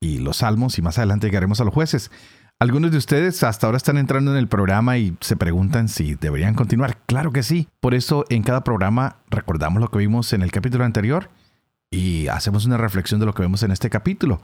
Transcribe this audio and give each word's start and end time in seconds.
y 0.00 0.18
los 0.18 0.38
salmos 0.38 0.78
y 0.78 0.82
más 0.82 0.98
adelante 0.98 1.26
llegaremos 1.26 1.60
a 1.60 1.64
los 1.64 1.74
jueces. 1.74 2.10
Algunos 2.60 2.92
de 2.92 2.98
ustedes 2.98 3.42
hasta 3.42 3.66
ahora 3.66 3.76
están 3.76 3.98
entrando 3.98 4.30
en 4.30 4.36
el 4.36 4.48
programa 4.48 4.96
y 4.96 5.16
se 5.20 5.36
preguntan 5.36 5.88
si 5.88 6.14
deberían 6.14 6.54
continuar. 6.54 6.98
Claro 7.06 7.32
que 7.32 7.42
sí. 7.42 7.68
Por 7.80 7.94
eso 7.94 8.24
en 8.28 8.42
cada 8.42 8.62
programa 8.62 9.16
recordamos 9.28 9.80
lo 9.80 9.90
que 9.90 9.98
vimos 9.98 10.32
en 10.32 10.42
el 10.42 10.52
capítulo 10.52 10.84
anterior 10.84 11.30
y 11.90 12.28
hacemos 12.28 12.64
una 12.64 12.76
reflexión 12.76 13.20
de 13.20 13.26
lo 13.26 13.34
que 13.34 13.42
vemos 13.42 13.62
en 13.64 13.72
este 13.72 13.90
capítulo. 13.90 14.40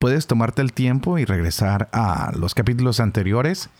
Puedes 0.00 0.26
tomarte 0.26 0.62
el 0.62 0.72
tiempo 0.72 1.18
y 1.18 1.24
regresar 1.24 1.88
a 1.92 2.32
los 2.36 2.54
capítulos 2.54 3.00
anteriores 3.00 3.70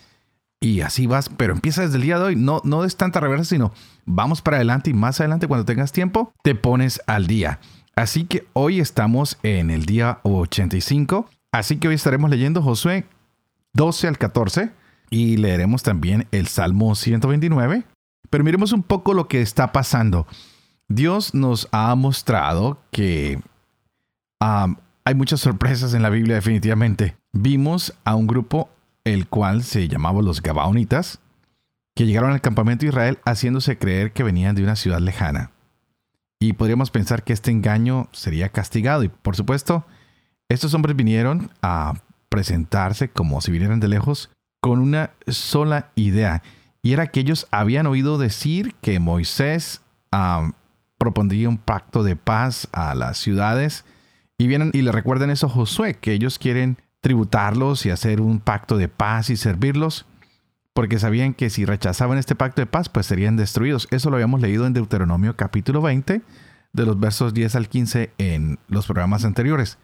y 0.61 0.81
así 0.81 1.07
vas, 1.07 1.29
pero 1.29 1.53
empieza 1.53 1.83
desde 1.83 1.95
el 1.95 2.03
día 2.03 2.17
de 2.17 2.25
hoy. 2.25 2.35
No, 2.35 2.61
no 2.65 2.83
des 2.83 2.97
tanta 2.97 3.19
reversa, 3.19 3.45
sino 3.45 3.71
vamos 4.05 4.41
para 4.41 4.57
adelante 4.57 4.89
y 4.89 4.93
más 4.93 5.19
adelante 5.19 5.47
cuando 5.47 5.65
tengas 5.65 5.91
tiempo 5.91 6.33
te 6.43 6.55
pones 6.55 7.01
al 7.07 7.27
día. 7.27 7.59
Así 7.99 8.23
que 8.23 8.47
hoy 8.53 8.79
estamos 8.79 9.37
en 9.43 9.69
el 9.69 9.85
día 9.85 10.19
85. 10.23 11.29
Así 11.51 11.79
que 11.79 11.89
hoy 11.89 11.95
estaremos 11.95 12.29
leyendo 12.29 12.61
Josué 12.61 13.03
12 13.73 14.07
al 14.07 14.17
14 14.17 14.71
y 15.09 15.35
leeremos 15.35 15.83
también 15.83 16.25
el 16.31 16.47
Salmo 16.47 16.95
129. 16.95 17.83
Pero 18.29 18.43
miremos 18.45 18.71
un 18.71 18.83
poco 18.83 19.13
lo 19.13 19.27
que 19.27 19.41
está 19.41 19.73
pasando. 19.73 20.27
Dios 20.87 21.33
nos 21.33 21.67
ha 21.73 21.93
mostrado 21.95 22.81
que 22.89 23.41
hay 24.39 25.15
muchas 25.15 25.41
sorpresas 25.41 25.93
en 25.93 26.01
la 26.01 26.09
Biblia 26.09 26.35
definitivamente. 26.35 27.17
Vimos 27.33 27.93
a 28.05 28.15
un 28.15 28.27
grupo 28.27 28.69
el 29.03 29.27
cual 29.27 29.61
se 29.61 29.89
llamaba 29.89 30.21
los 30.21 30.41
Gabaonitas, 30.41 31.19
que 31.95 32.05
llegaron 32.05 32.31
al 32.31 32.39
campamento 32.39 32.85
de 32.85 32.91
Israel 32.91 33.19
haciéndose 33.25 33.77
creer 33.77 34.13
que 34.13 34.23
venían 34.23 34.55
de 34.55 34.63
una 34.63 34.77
ciudad 34.77 35.01
lejana. 35.01 35.51
Y 36.39 36.53
podríamos 36.53 36.89
pensar 36.89 37.23
que 37.23 37.33
este 37.33 37.51
engaño 37.51 38.07
sería 38.13 38.49
castigado. 38.49 39.03
Y 39.03 39.09
por 39.09 39.35
supuesto, 39.35 39.85
estos 40.47 40.73
hombres 40.73 40.95
vinieron 40.95 41.51
a 41.61 41.95
presentarse 42.29 43.09
como 43.09 43.41
si 43.41 43.51
vinieran 43.51 43.79
de 43.79 43.89
lejos 43.89 44.29
con 44.61 44.79
una 44.79 45.11
sola 45.27 45.91
idea. 45.95 46.41
Y 46.81 46.93
era 46.93 47.07
que 47.07 47.19
ellos 47.19 47.47
habían 47.51 47.87
oído 47.87 48.17
decir 48.17 48.75
que 48.81 48.99
Moisés 48.99 49.81
propondría 50.97 51.49
un 51.49 51.57
pacto 51.57 52.03
de 52.03 52.15
paz 52.15 52.69
a 52.71 52.95
las 52.95 53.17
ciudades. 53.17 53.83
Y 54.37 54.47
vienen 54.47 54.71
y 54.73 54.81
le 54.81 54.93
recuerdan 54.93 55.31
eso 55.31 55.47
a 55.47 55.49
Josué, 55.49 55.95
que 55.95 56.13
ellos 56.13 56.39
quieren 56.39 56.77
tributarlos 57.01 57.85
y 57.85 57.89
hacer 57.89 58.21
un 58.21 58.39
pacto 58.39 58.77
de 58.77 58.87
paz 58.87 59.29
y 59.29 59.35
servirlos 59.35 60.05
porque 60.79 60.97
sabían 60.97 61.33
que 61.33 61.49
si 61.49 61.65
rechazaban 61.65 62.17
este 62.17 62.35
pacto 62.35 62.61
de 62.61 62.65
paz, 62.65 62.87
pues 62.87 63.05
serían 63.05 63.35
destruidos. 63.35 63.89
Eso 63.91 64.09
lo 64.09 64.15
habíamos 64.15 64.39
leído 64.39 64.65
en 64.65 64.71
Deuteronomio 64.71 65.35
capítulo 65.35 65.81
20, 65.81 66.21
de 66.71 66.85
los 66.85 66.97
versos 66.97 67.33
10 67.33 67.53
al 67.55 67.67
15 67.67 68.13
en 68.17 68.59
los 68.69 68.85
programas 68.85 69.25
anteriores. 69.25 69.77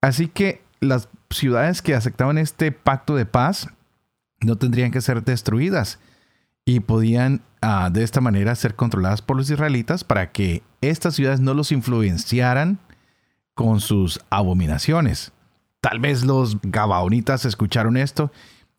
Así 0.00 0.28
que 0.28 0.62
las 0.80 1.10
ciudades 1.28 1.82
que 1.82 1.94
aceptaban 1.94 2.38
este 2.38 2.72
pacto 2.72 3.16
de 3.16 3.26
paz 3.26 3.68
no 4.40 4.56
tendrían 4.56 4.92
que 4.92 5.02
ser 5.02 5.22
destruidas 5.22 5.98
y 6.64 6.80
podían 6.80 7.42
ah, 7.60 7.90
de 7.92 8.02
esta 8.02 8.22
manera 8.22 8.54
ser 8.54 8.76
controladas 8.76 9.20
por 9.20 9.36
los 9.36 9.50
israelitas 9.50 10.04
para 10.04 10.32
que 10.32 10.62
estas 10.80 11.16
ciudades 11.16 11.40
no 11.40 11.52
los 11.52 11.70
influenciaran 11.70 12.78
con 13.52 13.78
sus 13.78 14.20
abominaciones. 14.30 15.32
Tal 15.82 15.98
vez 15.98 16.24
los 16.24 16.62
gabaonitas 16.62 17.44
escucharon 17.44 17.98
esto 17.98 18.32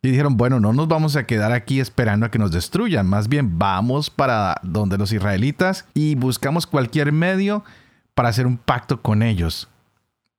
y 0.06 0.12
dijeron, 0.12 0.38
bueno, 0.38 0.60
no 0.60 0.72
nos 0.72 0.88
vamos 0.88 1.16
a 1.16 1.26
quedar 1.26 1.52
aquí 1.52 1.80
esperando 1.80 2.26
a 2.26 2.32
que 2.32 2.38
nos 2.38 2.52
destruyan, 2.52 3.08
más 3.08 3.28
bien 3.28 3.58
vamos 3.58 4.10
para 4.10 4.60
donde 4.62 4.98
los 4.98 5.12
israelitas 5.12 5.86
y 5.94 6.14
buscamos 6.14 6.68
cualquier 6.68 7.12
medio 7.12 7.64
para 8.14 8.30
hacer 8.30 8.46
un 8.46 8.58
pacto 8.58 9.02
con 9.02 9.24
ellos. 9.24 9.68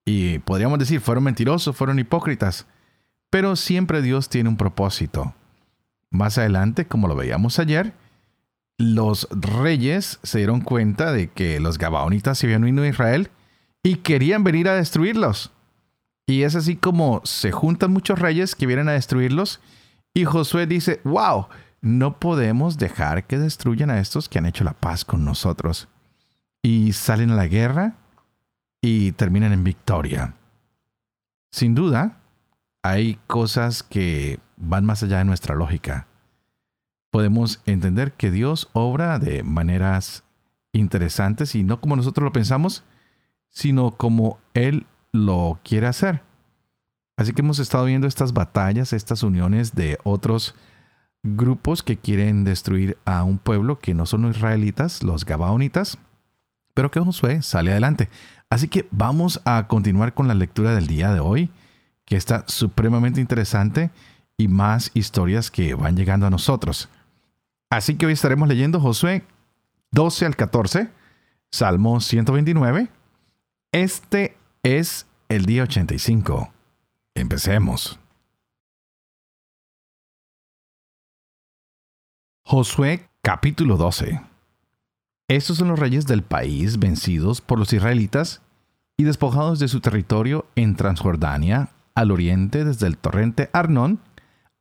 Y 0.04 0.38
podríamos 0.38 0.78
decir, 0.78 1.00
fueron 1.00 1.24
mentirosos, 1.24 1.74
fueron 1.74 1.98
hipócritas, 1.98 2.66
pero 3.28 3.56
siempre 3.56 4.02
Dios 4.02 4.28
tiene 4.28 4.48
un 4.48 4.56
propósito. 4.56 5.34
Más 6.10 6.38
adelante, 6.38 6.86
como 6.86 7.08
lo 7.08 7.16
veíamos 7.16 7.58
ayer, 7.58 7.92
los 8.78 9.26
reyes 9.32 10.20
se 10.22 10.38
dieron 10.38 10.60
cuenta 10.60 11.12
de 11.12 11.28
que 11.28 11.58
los 11.58 11.78
gabaonitas 11.78 12.38
se 12.38 12.46
habían 12.46 12.62
unido 12.62 12.84
a 12.84 12.88
Israel 12.88 13.30
y 13.82 13.96
querían 13.96 14.44
venir 14.44 14.68
a 14.68 14.76
destruirlos. 14.76 15.50
Y 16.26 16.42
es 16.42 16.56
así 16.56 16.76
como 16.76 17.20
se 17.24 17.52
juntan 17.52 17.92
muchos 17.92 18.18
reyes 18.18 18.56
que 18.56 18.66
vienen 18.66 18.88
a 18.88 18.92
destruirlos. 18.92 19.60
Y 20.12 20.24
Josué 20.24 20.66
dice, 20.66 21.00
wow, 21.04 21.46
no 21.80 22.18
podemos 22.18 22.78
dejar 22.78 23.24
que 23.26 23.38
destruyan 23.38 23.90
a 23.90 24.00
estos 24.00 24.28
que 24.28 24.38
han 24.38 24.46
hecho 24.46 24.64
la 24.64 24.72
paz 24.72 25.04
con 25.04 25.24
nosotros. 25.24 25.88
Y 26.62 26.92
salen 26.94 27.30
a 27.30 27.36
la 27.36 27.46
guerra 27.46 27.94
y 28.80 29.12
terminan 29.12 29.52
en 29.52 29.62
victoria. 29.62 30.34
Sin 31.52 31.76
duda, 31.76 32.18
hay 32.82 33.20
cosas 33.28 33.84
que 33.84 34.40
van 34.56 34.84
más 34.84 35.02
allá 35.04 35.18
de 35.18 35.24
nuestra 35.24 35.54
lógica. 35.54 36.08
Podemos 37.10 37.62
entender 37.66 38.12
que 38.12 38.32
Dios 38.32 38.68
obra 38.72 39.18
de 39.20 39.44
maneras 39.44 40.24
interesantes 40.72 41.54
y 41.54 41.62
no 41.62 41.80
como 41.80 41.96
nosotros 41.96 42.24
lo 42.24 42.32
pensamos, 42.32 42.84
sino 43.48 43.92
como 43.92 44.38
Él 44.54 44.86
lo 45.24 45.58
quiere 45.64 45.86
hacer. 45.86 46.22
Así 47.16 47.32
que 47.32 47.42
hemos 47.42 47.58
estado 47.58 47.86
viendo 47.86 48.06
estas 48.06 48.32
batallas, 48.32 48.92
estas 48.92 49.22
uniones 49.22 49.74
de 49.74 49.98
otros 50.04 50.54
grupos 51.22 51.82
que 51.82 51.96
quieren 51.96 52.44
destruir 52.44 52.98
a 53.04 53.24
un 53.24 53.38
pueblo 53.38 53.78
que 53.78 53.94
no 53.94 54.06
son 54.06 54.22
los 54.22 54.36
israelitas, 54.36 55.02
los 55.02 55.24
gabaonitas, 55.24 55.98
pero 56.74 56.90
que 56.90 57.00
Josué 57.00 57.42
sale 57.42 57.72
adelante. 57.72 58.08
Así 58.50 58.68
que 58.68 58.86
vamos 58.90 59.40
a 59.44 59.66
continuar 59.66 60.14
con 60.14 60.28
la 60.28 60.34
lectura 60.34 60.74
del 60.74 60.86
día 60.86 61.12
de 61.12 61.20
hoy, 61.20 61.50
que 62.04 62.16
está 62.16 62.44
supremamente 62.46 63.20
interesante 63.20 63.90
y 64.36 64.48
más 64.48 64.90
historias 64.94 65.50
que 65.50 65.74
van 65.74 65.96
llegando 65.96 66.26
a 66.26 66.30
nosotros. 66.30 66.88
Así 67.70 67.96
que 67.96 68.06
hoy 68.06 68.12
estaremos 68.12 68.46
leyendo 68.46 68.78
Josué 68.78 69.24
12 69.90 70.26
al 70.26 70.36
14, 70.36 70.90
Salmo 71.50 72.00
129. 72.00 72.88
Este 73.72 74.35
es 74.66 75.06
el 75.28 75.46
día 75.46 75.62
85. 75.62 76.52
Empecemos. 77.14 78.00
Josué 82.44 83.08
capítulo 83.22 83.76
12. 83.76 84.20
Estos 85.28 85.58
son 85.58 85.68
los 85.68 85.78
reyes 85.78 86.08
del 86.08 86.24
país 86.24 86.80
vencidos 86.80 87.40
por 87.40 87.60
los 87.60 87.72
israelitas 87.72 88.42
y 88.96 89.04
despojados 89.04 89.60
de 89.60 89.68
su 89.68 89.80
territorio 89.80 90.46
en 90.56 90.74
Transjordania, 90.74 91.68
al 91.94 92.10
oriente 92.10 92.64
desde 92.64 92.88
el 92.88 92.98
torrente 92.98 93.50
Arnón 93.52 94.00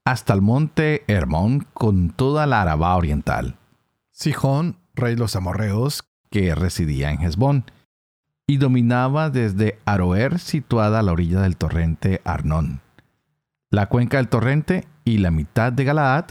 hasta 0.06 0.34
el 0.34 0.44
monte 0.44 1.04
Hermón 1.08 1.66
con 1.74 2.12
toda 2.12 2.46
la 2.46 2.62
Arabá 2.62 2.96
oriental. 2.96 3.58
Sijón, 4.12 4.78
rey 4.94 5.16
de 5.16 5.22
los 5.22 5.36
amorreos, 5.36 6.04
que 6.30 6.54
residía 6.54 7.10
en 7.10 7.24
Hezbón, 7.24 7.66
y 8.48 8.58
dominaba 8.58 9.30
desde 9.30 9.80
Aroer, 9.86 10.40
situada 10.40 11.00
a 11.00 11.04
la 11.04 11.12
orilla 11.12 11.42
del 11.42 11.58
torrente 11.58 12.22
Arnón, 12.24 12.82
la 13.72 13.88
cuenca 13.88 14.18
del 14.18 14.30
torrente 14.30 14.88
y 15.04 15.18
la 15.18 15.32
mitad 15.32 15.74
de 15.74 15.84
Galaad, 15.84 16.26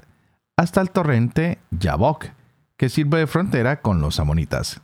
hasta 0.57 0.81
el 0.81 0.91
torrente 0.91 1.59
Yabok, 1.71 2.27
que 2.77 2.89
sirve 2.89 3.19
de 3.19 3.27
frontera 3.27 3.81
con 3.81 4.01
los 4.01 4.21
amonitas. 4.21 4.81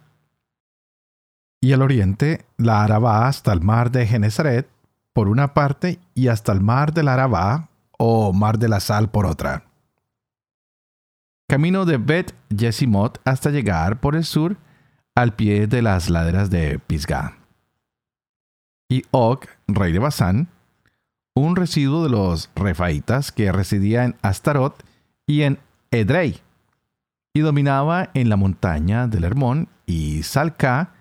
Y 1.61 1.73
al 1.73 1.83
oriente, 1.83 2.47
la 2.57 2.83
Arabá 2.83 3.29
hasta 3.29 3.53
el 3.53 3.61
mar 3.61 3.91
de 3.91 4.07
Genezaret, 4.07 4.69
por 5.13 5.29
una 5.29 5.55
parte, 5.55 6.01
y 6.15 6.29
hasta 6.29 6.53
el 6.53 6.61
mar 6.61 6.93
de 6.93 7.03
la 7.03 7.15
Arabá, 7.15 7.69
o 7.99 8.33
mar 8.33 8.59
de 8.59 8.69
la 8.69 8.81
Sal, 8.81 9.11
por 9.11 9.27
otra. 9.27 9.65
Camino 11.49 11.85
de 11.85 11.99
Bet 11.99 12.35
Yesimot 12.49 13.21
hasta 13.25 13.51
llegar 13.51 14.01
por 14.01 14.15
el 14.15 14.25
sur 14.25 14.57
al 15.15 15.35
pie 15.35 15.67
de 15.67 15.83
las 15.83 16.11
laderas 16.11 16.51
de 16.51 16.79
Pisgah. 16.79 17.37
Y 18.89 19.05
Og, 19.11 19.47
rey 19.69 19.93
de 19.93 19.99
Basán, 19.99 20.49
un 21.35 21.57
residuo 21.57 22.03
de 22.03 22.11
los 22.11 22.51
refaitas 22.55 23.33
que 23.33 23.53
residía 23.53 24.05
en 24.05 24.17
Astarot 24.23 24.85
y 25.27 25.43
en 25.43 25.59
Edrei, 25.91 26.41
y 27.35 27.41
dominaba 27.41 28.11
en 28.15 28.29
la 28.29 28.37
montaña 28.37 29.07
del 29.07 29.25
Hermón 29.25 29.69
y 29.87 30.23
Salca, 30.23 30.95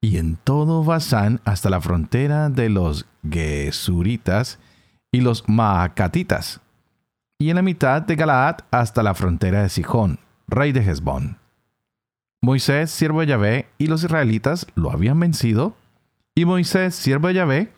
y 0.00 0.18
en 0.18 0.36
todo 0.36 0.84
Basán 0.84 1.40
hasta 1.44 1.70
la 1.70 1.80
frontera 1.80 2.48
de 2.48 2.68
los 2.68 3.06
Gesuritas 3.28 4.58
y 5.12 5.20
los 5.20 5.48
Maacatitas, 5.48 6.60
y 7.38 7.50
en 7.50 7.56
la 7.56 7.62
mitad 7.62 8.02
de 8.02 8.16
Galaad 8.16 8.58
hasta 8.70 9.02
la 9.02 9.14
frontera 9.14 9.62
de 9.62 9.68
Sijón, 9.68 10.18
rey 10.48 10.72
de 10.72 10.80
Hezbón. 10.80 11.38
Moisés, 12.42 12.90
siervo 12.90 13.20
de 13.20 13.26
Yahvé, 13.26 13.68
y 13.78 13.86
los 13.86 14.04
israelitas 14.04 14.66
lo 14.74 14.90
habían 14.90 15.18
vencido, 15.18 15.76
y 16.34 16.44
Moisés, 16.44 16.94
siervo 16.94 17.28
de 17.28 17.34
Yahvé, 17.34 17.72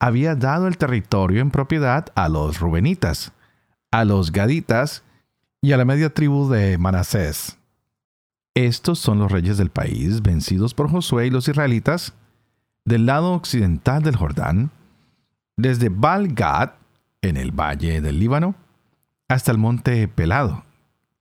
había 0.00 0.34
dado 0.34 0.66
el 0.66 0.78
territorio 0.78 1.40
en 1.40 1.50
propiedad 1.50 2.06
a 2.14 2.28
los 2.28 2.58
Rubenitas, 2.58 3.32
a 3.92 4.04
los 4.04 4.32
Gaditas 4.32 5.04
y 5.60 5.72
a 5.72 5.76
la 5.76 5.84
media 5.84 6.12
tribu 6.12 6.48
de 6.48 6.76
Manasés. 6.78 7.58
Estos 8.54 8.98
son 8.98 9.20
los 9.20 9.30
reyes 9.30 9.56
del 9.56 9.70
país 9.70 10.20
vencidos 10.20 10.74
por 10.74 10.90
Josué 10.90 11.28
y 11.28 11.30
los 11.30 11.48
israelitas 11.48 12.14
del 12.84 13.06
lado 13.06 13.32
occidental 13.32 14.02
del 14.02 14.16
Jordán, 14.16 14.70
desde 15.56 15.88
Baal-Gad, 15.88 16.72
en 17.22 17.36
el 17.36 17.52
valle 17.52 18.00
del 18.00 18.18
Líbano, 18.18 18.56
hasta 19.28 19.52
el 19.52 19.58
monte 19.58 20.08
Pelado, 20.08 20.64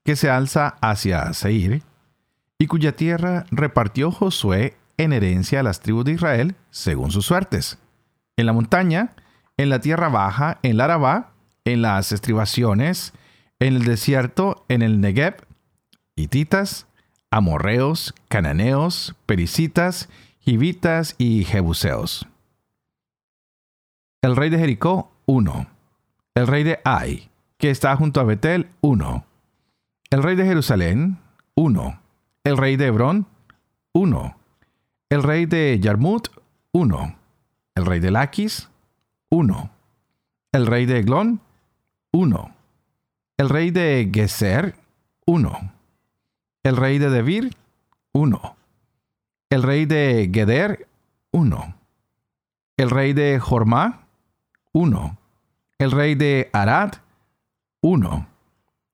que 0.03 0.15
se 0.15 0.29
alza 0.29 0.75
hacia 0.81 1.31
Seir, 1.33 1.83
y 2.61 2.67
cuya 2.67 2.95
tierra 2.95 3.47
repartió 3.49 4.11
Josué 4.11 4.77
en 4.97 5.13
herencia 5.13 5.61
a 5.61 5.63
las 5.63 5.79
tribus 5.79 6.05
de 6.05 6.11
Israel 6.11 6.55
según 6.69 7.09
sus 7.09 7.25
suertes. 7.25 7.79
En 8.37 8.45
la 8.45 8.53
montaña, 8.53 9.15
en 9.57 9.69
la 9.69 9.79
tierra 9.79 10.09
baja, 10.09 10.59
en 10.61 10.77
la 10.77 10.83
Arabá, 10.83 11.31
en 11.65 11.81
las 11.81 12.11
estribaciones, 12.11 13.13
en 13.59 13.77
el 13.77 13.83
desierto, 13.83 14.63
en 14.69 14.83
el 14.83 15.01
Negev, 15.01 15.37
hititas, 16.15 16.85
amorreos, 17.31 18.13
cananeos, 18.27 19.15
pericitas, 19.25 20.07
hivitas 20.45 21.15
y 21.17 21.45
jebuseos. 21.45 22.27
El 24.21 24.35
rey 24.35 24.51
de 24.51 24.59
Jericó, 24.59 25.11
uno. 25.25 25.65
El 26.35 26.45
rey 26.45 26.63
de 26.63 26.79
Ai, 26.85 27.31
que 27.57 27.71
está 27.71 27.95
junto 27.95 28.19
a 28.19 28.23
Betel, 28.23 28.69
uno. 28.81 29.25
El 30.11 30.21
rey 30.21 30.35
de 30.35 30.45
Jerusalén, 30.45 31.17
uno. 31.55 32.00
El 32.43 32.57
rey 32.57 32.75
de 32.75 32.88
Hebrón, 32.88 33.27
uno. 33.93 34.35
El 35.09 35.21
rey 35.21 35.45
de 35.45 35.79
Yarmut, 35.79 36.29
uno. 36.71 37.15
El 37.75 37.85
rey 37.85 37.99
de 37.99 38.11
Laquis, 38.11 38.69
uno. 39.29 39.69
El 40.51 40.65
rey 40.65 40.85
de 40.85 40.99
Eglón, 40.99 41.39
uno. 42.11 42.55
El 43.38 43.49
rey 43.49 43.71
de 43.71 44.09
Geser, 44.13 44.75
uno. 45.25 45.71
El 46.63 46.77
rey 46.77 46.97
de 46.97 47.09
Debir, 47.09 47.55
uno. 48.11 48.55
El 49.49 49.63
rey 49.63 49.85
de 49.85 50.29
Geder, 50.33 50.88
uno. 51.31 51.75
El 52.77 52.89
rey 52.89 53.13
de 53.13 53.39
Jormá, 53.39 54.07
uno. 54.73 55.17
El 55.77 55.91
rey 55.91 56.15
de 56.15 56.49
Arad, 56.53 56.93
uno. 57.81 58.27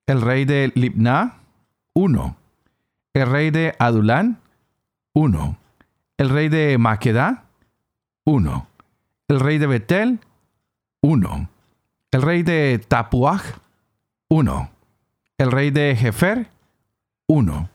El 0.06 0.20
rey 0.20 0.44
de 0.44 0.70
Libna, 0.74 1.38
uno. 1.94 2.36
El 3.18 3.28
rey 3.28 3.50
de 3.50 3.74
Adulán, 3.80 4.38
uno. 5.12 5.58
El 6.18 6.28
rey 6.28 6.48
de 6.48 6.78
Maqueda, 6.78 7.46
uno. 8.24 8.68
El 9.26 9.40
rey 9.40 9.58
de 9.58 9.66
Betel, 9.66 10.20
uno. 11.00 11.48
El 12.12 12.22
rey 12.22 12.44
de 12.44 12.78
Tapuaj, 12.86 13.42
uno. 14.28 14.70
El 15.36 15.50
rey 15.50 15.72
de 15.72 15.96
Jefer, 15.96 16.48
uno. 17.26 17.70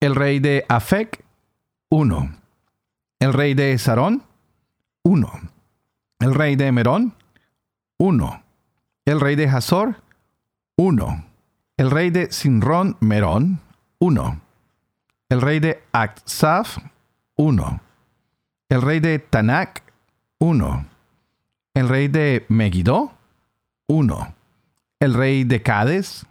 El 0.00 0.14
rey 0.14 0.40
de 0.40 0.66
Afec, 0.68 1.24
uno. 1.88 2.36
El 3.20 3.32
rey 3.32 3.54
de 3.54 3.78
Sarón, 3.78 4.24
uno. 5.04 5.32
El 6.18 6.34
rey 6.34 6.54
de 6.56 6.70
Merón, 6.70 7.14
uno. 7.96 8.42
El 9.06 9.22
rey 9.22 9.36
de 9.36 9.46
Hazor, 9.46 10.02
uno. 10.76 11.24
El 11.78 11.90
rey 11.90 12.10
de 12.10 12.30
Sinrón 12.30 12.98
Merón, 13.00 13.63
uno. 14.04 14.42
El 15.30 15.40
rey 15.40 15.60
de 15.60 15.82
Aksaf, 15.92 16.76
uno. 17.36 17.80
El 18.68 18.82
rey 18.82 19.00
de 19.00 19.18
Tanak, 19.18 19.82
uno. 20.38 20.84
El 21.72 21.88
rey 21.88 22.08
de 22.08 22.44
Megiddo, 22.50 23.12
uno. 23.86 24.34
El 25.00 25.14
rey 25.14 25.44
de 25.44 25.62
Cades, 25.62 26.26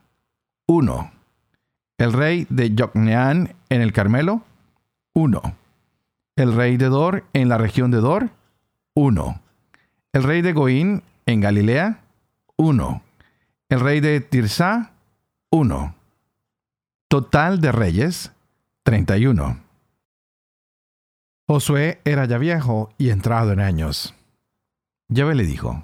uno. 0.68 1.12
El 1.98 2.14
rey 2.14 2.46
de 2.52 2.76
Yocneán 2.76 3.56
en 3.70 3.82
el 3.82 3.92
Carmelo, 3.92 4.44
uno. 5.16 5.42
El 6.36 6.54
rey 6.54 6.78
de 6.78 6.90
Dor 6.90 7.26
en 7.34 7.50
la 7.50 7.58
región 7.58 7.90
de 7.90 7.98
Dor, 7.98 8.30
uno. 8.94 9.42
El 10.12 10.22
rey 10.22 10.44
de 10.44 10.54
Goín 10.54 11.02
en 11.26 11.42
Galilea, 11.42 12.02
uno. 12.56 13.02
El 13.68 13.80
rey 13.80 14.00
de 14.00 14.22
Tirsa, 14.22 14.92
uno. 15.50 15.96
Total 17.14 17.62
de 17.62 17.72
reyes, 17.72 18.32
31. 18.82 19.62
Josué 21.46 22.02
era 22.06 22.26
ya 22.26 22.40
viejo 22.40 22.90
y 22.98 23.12
entrado 23.12 23.52
en 23.52 23.60
años. 23.60 24.16
Yahvé 25.10 25.36
le 25.36 25.44
dijo, 25.44 25.84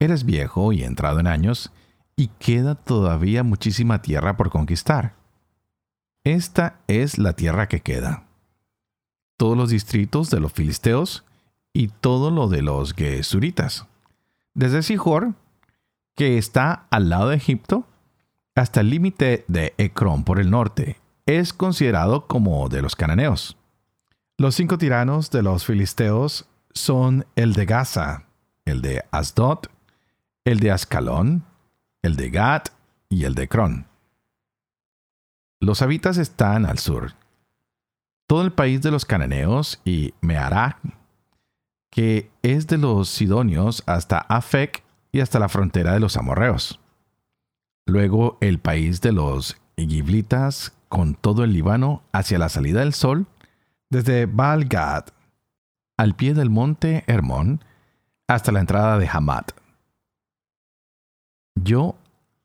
Eres 0.00 0.24
viejo 0.24 0.72
y 0.72 0.82
entrado 0.82 1.20
en 1.20 1.28
años, 1.28 1.70
y 2.16 2.26
queda 2.40 2.74
todavía 2.74 3.44
muchísima 3.44 4.02
tierra 4.02 4.36
por 4.36 4.50
conquistar. 4.50 5.14
Esta 6.24 6.80
es 6.88 7.18
la 7.18 7.34
tierra 7.34 7.68
que 7.68 7.78
queda. 7.78 8.24
Todos 9.36 9.56
los 9.56 9.70
distritos 9.70 10.28
de 10.28 10.40
los 10.40 10.52
filisteos 10.52 11.24
y 11.72 11.86
todo 11.86 12.32
lo 12.32 12.48
de 12.48 12.62
los 12.62 12.94
gesuritas. 12.94 13.86
Desde 14.54 14.82
Sijor, 14.82 15.34
que 16.16 16.36
está 16.36 16.88
al 16.90 17.10
lado 17.10 17.28
de 17.28 17.36
Egipto, 17.36 17.86
hasta 18.54 18.80
el 18.80 18.90
límite 18.90 19.44
de 19.48 19.74
Ecrón 19.78 20.24
por 20.24 20.38
el 20.38 20.50
norte, 20.50 21.00
es 21.26 21.52
considerado 21.52 22.26
como 22.26 22.68
de 22.68 22.82
los 22.82 22.96
cananeos. 22.96 23.56
Los 24.36 24.54
cinco 24.54 24.78
tiranos 24.78 25.30
de 25.30 25.42
los 25.42 25.64
filisteos 25.64 26.46
son 26.72 27.26
el 27.36 27.52
de 27.52 27.66
Gaza, 27.66 28.24
el 28.64 28.82
de 28.82 29.04
Asdod, 29.10 29.66
el 30.44 30.60
de 30.60 30.70
Ascalón, 30.70 31.44
el 32.02 32.16
de 32.16 32.30
Gat 32.30 32.68
y 33.08 33.24
el 33.24 33.34
de 33.34 33.48
Cron. 33.48 33.86
Los 35.60 35.82
habitas 35.82 36.18
están 36.18 36.66
al 36.66 36.78
sur. 36.78 37.12
Todo 38.26 38.42
el 38.42 38.52
país 38.52 38.82
de 38.82 38.90
los 38.90 39.04
cananeos 39.04 39.80
y 39.84 40.14
Meará, 40.20 40.78
que 41.90 42.30
es 42.42 42.66
de 42.66 42.78
los 42.78 43.08
sidonios 43.08 43.82
hasta 43.86 44.18
Afec 44.18 44.82
y 45.12 45.20
hasta 45.20 45.38
la 45.38 45.48
frontera 45.48 45.92
de 45.92 46.00
los 46.00 46.16
amorreos. 46.16 46.80
Luego 47.86 48.38
el 48.40 48.58
país 48.58 49.00
de 49.00 49.12
los 49.12 49.56
giblitas 49.76 50.72
con 50.88 51.14
todo 51.14 51.44
el 51.44 51.52
Líbano 51.52 52.02
hacia 52.12 52.38
la 52.38 52.48
salida 52.48 52.80
del 52.80 52.94
sol, 52.94 53.26
desde 53.90 54.26
baal 54.26 54.68
al 55.96 56.16
pie 56.16 56.34
del 56.34 56.50
monte 56.50 57.04
Hermón, 57.06 57.64
hasta 58.26 58.52
la 58.52 58.60
entrada 58.60 58.98
de 58.98 59.08
Hamat. 59.08 59.52
Yo 61.56 61.96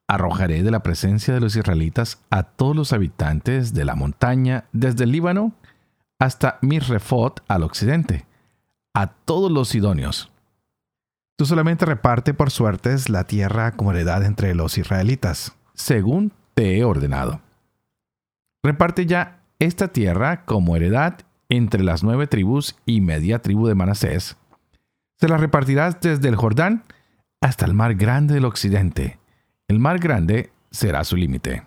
arrojaré 0.07 0.63
de 0.63 0.71
la 0.71 0.83
presencia 0.83 1.33
de 1.33 1.39
los 1.39 1.55
israelitas 1.55 2.21
a 2.29 2.43
todos 2.43 2.75
los 2.75 2.93
habitantes 2.93 3.73
de 3.73 3.85
la 3.85 3.95
montaña, 3.95 4.65
desde 4.71 5.03
el 5.03 5.11
Líbano 5.11 5.53
hasta 6.19 6.59
Mirrefot 6.61 7.43
al 7.47 7.63
occidente, 7.63 8.25
a 8.93 9.07
todos 9.07 9.51
los 9.51 9.69
sidonios. 9.69 10.31
Tú 11.39 11.45
solamente 11.45 11.85
reparte 11.85 12.33
por 12.33 12.51
suertes 12.51 13.07
la 13.07 13.23
tierra 13.23 13.71
como 13.71 13.93
heredad 13.93 14.25
entre 14.25 14.53
los 14.53 14.77
israelitas, 14.77 15.55
según 15.73 16.33
te 16.53 16.77
he 16.77 16.83
ordenado. 16.83 17.39
Reparte 18.61 19.05
ya 19.05 19.39
esta 19.57 19.87
tierra 19.87 20.43
como 20.43 20.75
heredad 20.75 21.21
entre 21.47 21.81
las 21.81 22.03
nueve 22.03 22.27
tribus 22.27 22.75
y 22.85 22.99
media 22.99 23.41
tribu 23.41 23.67
de 23.67 23.75
Manasés. 23.75 24.35
Se 25.17 25.29
la 25.29 25.37
repartirás 25.37 26.01
desde 26.01 26.27
el 26.27 26.35
Jordán 26.35 26.83
hasta 27.39 27.65
el 27.65 27.73
mar 27.73 27.95
grande 27.95 28.33
del 28.33 28.43
occidente. 28.43 29.17
El 29.69 29.79
mar 29.79 29.99
grande 29.99 30.51
será 30.71 31.05
su 31.05 31.15
límite. 31.15 31.63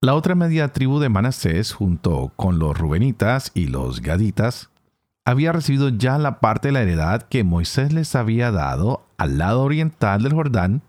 La 0.00 0.14
otra 0.14 0.36
media 0.36 0.68
tribu 0.68 1.00
de 1.00 1.08
Manasés, 1.08 1.72
junto 1.72 2.32
con 2.36 2.60
los 2.60 2.78
Rubenitas 2.78 3.50
y 3.52 3.66
los 3.66 4.00
Gaditas, 4.00 4.70
había 5.26 5.52
recibido 5.52 5.88
ya 5.88 6.18
la 6.18 6.38
parte 6.38 6.68
de 6.68 6.72
la 6.72 6.82
heredad 6.82 7.22
que 7.22 7.42
Moisés 7.42 7.92
les 7.92 8.14
había 8.14 8.52
dado 8.52 9.04
al 9.18 9.38
lado 9.38 9.62
oriental 9.62 10.22
del 10.22 10.32
Jordán, 10.32 10.82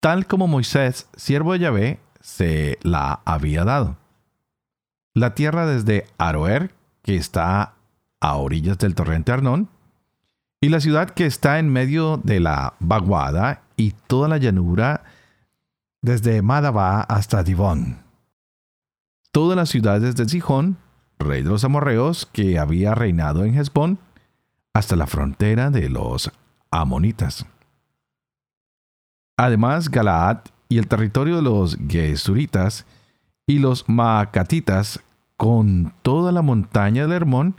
tal 0.00 0.26
como 0.26 0.46
Moisés, 0.46 1.08
siervo 1.16 1.52
de 1.52 1.58
Yahvé, 1.58 2.00
se 2.20 2.78
la 2.82 3.20
había 3.24 3.64
dado. 3.64 3.96
La 5.12 5.34
tierra 5.34 5.66
desde 5.66 6.06
Aroer, 6.18 6.72
que 7.02 7.16
está 7.16 7.74
a 8.20 8.36
orillas 8.36 8.78
del 8.78 8.94
torrente 8.94 9.32
Arnón, 9.32 9.68
y 10.60 10.68
la 10.68 10.80
ciudad 10.80 11.10
que 11.10 11.26
está 11.26 11.58
en 11.58 11.68
medio 11.68 12.18
de 12.18 12.38
la 12.38 12.74
vaguada 12.78 13.62
y 13.76 13.90
toda 14.06 14.28
la 14.28 14.38
llanura 14.38 15.02
desde 16.00 16.42
Madaba 16.42 17.00
hasta 17.00 17.42
Divón. 17.42 17.98
Todas 19.32 19.56
las 19.56 19.68
ciudades 19.68 20.14
de 20.14 20.28
Sijón, 20.28 20.78
rey 21.22 21.42
de 21.42 21.50
los 21.50 21.64
amorreos, 21.64 22.26
que 22.32 22.58
había 22.58 22.94
reinado 22.94 23.44
en 23.44 23.54
Hezbón, 23.54 23.98
hasta 24.74 24.96
la 24.96 25.06
frontera 25.06 25.70
de 25.70 25.88
los 25.88 26.30
amonitas. 26.70 27.46
Además, 29.36 29.90
Galaad 29.90 30.38
y 30.68 30.78
el 30.78 30.88
territorio 30.88 31.36
de 31.36 31.42
los 31.42 31.76
Gesuritas 31.88 32.86
y 33.46 33.58
los 33.58 33.88
Maacatitas, 33.88 35.00
con 35.36 35.92
toda 36.02 36.32
la 36.32 36.42
montaña 36.42 37.02
del 37.02 37.12
Hermón 37.12 37.56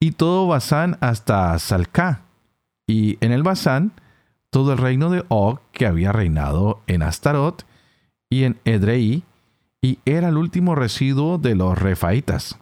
y 0.00 0.12
todo 0.12 0.46
Basán 0.46 0.98
hasta 1.00 1.58
Salcá, 1.58 2.22
y 2.86 3.24
en 3.24 3.32
el 3.32 3.42
Basán 3.42 3.92
todo 4.50 4.72
el 4.72 4.78
reino 4.78 5.10
de 5.10 5.24
Og 5.28 5.60
que 5.72 5.86
había 5.86 6.12
reinado 6.12 6.82
en 6.86 7.02
Astarot 7.02 7.64
y 8.28 8.44
en 8.44 8.58
Edrei, 8.64 9.22
y 9.82 9.98
era 10.04 10.28
el 10.28 10.36
último 10.36 10.74
residuo 10.74 11.38
de 11.38 11.54
los 11.54 11.78
refaitas. 11.78 12.58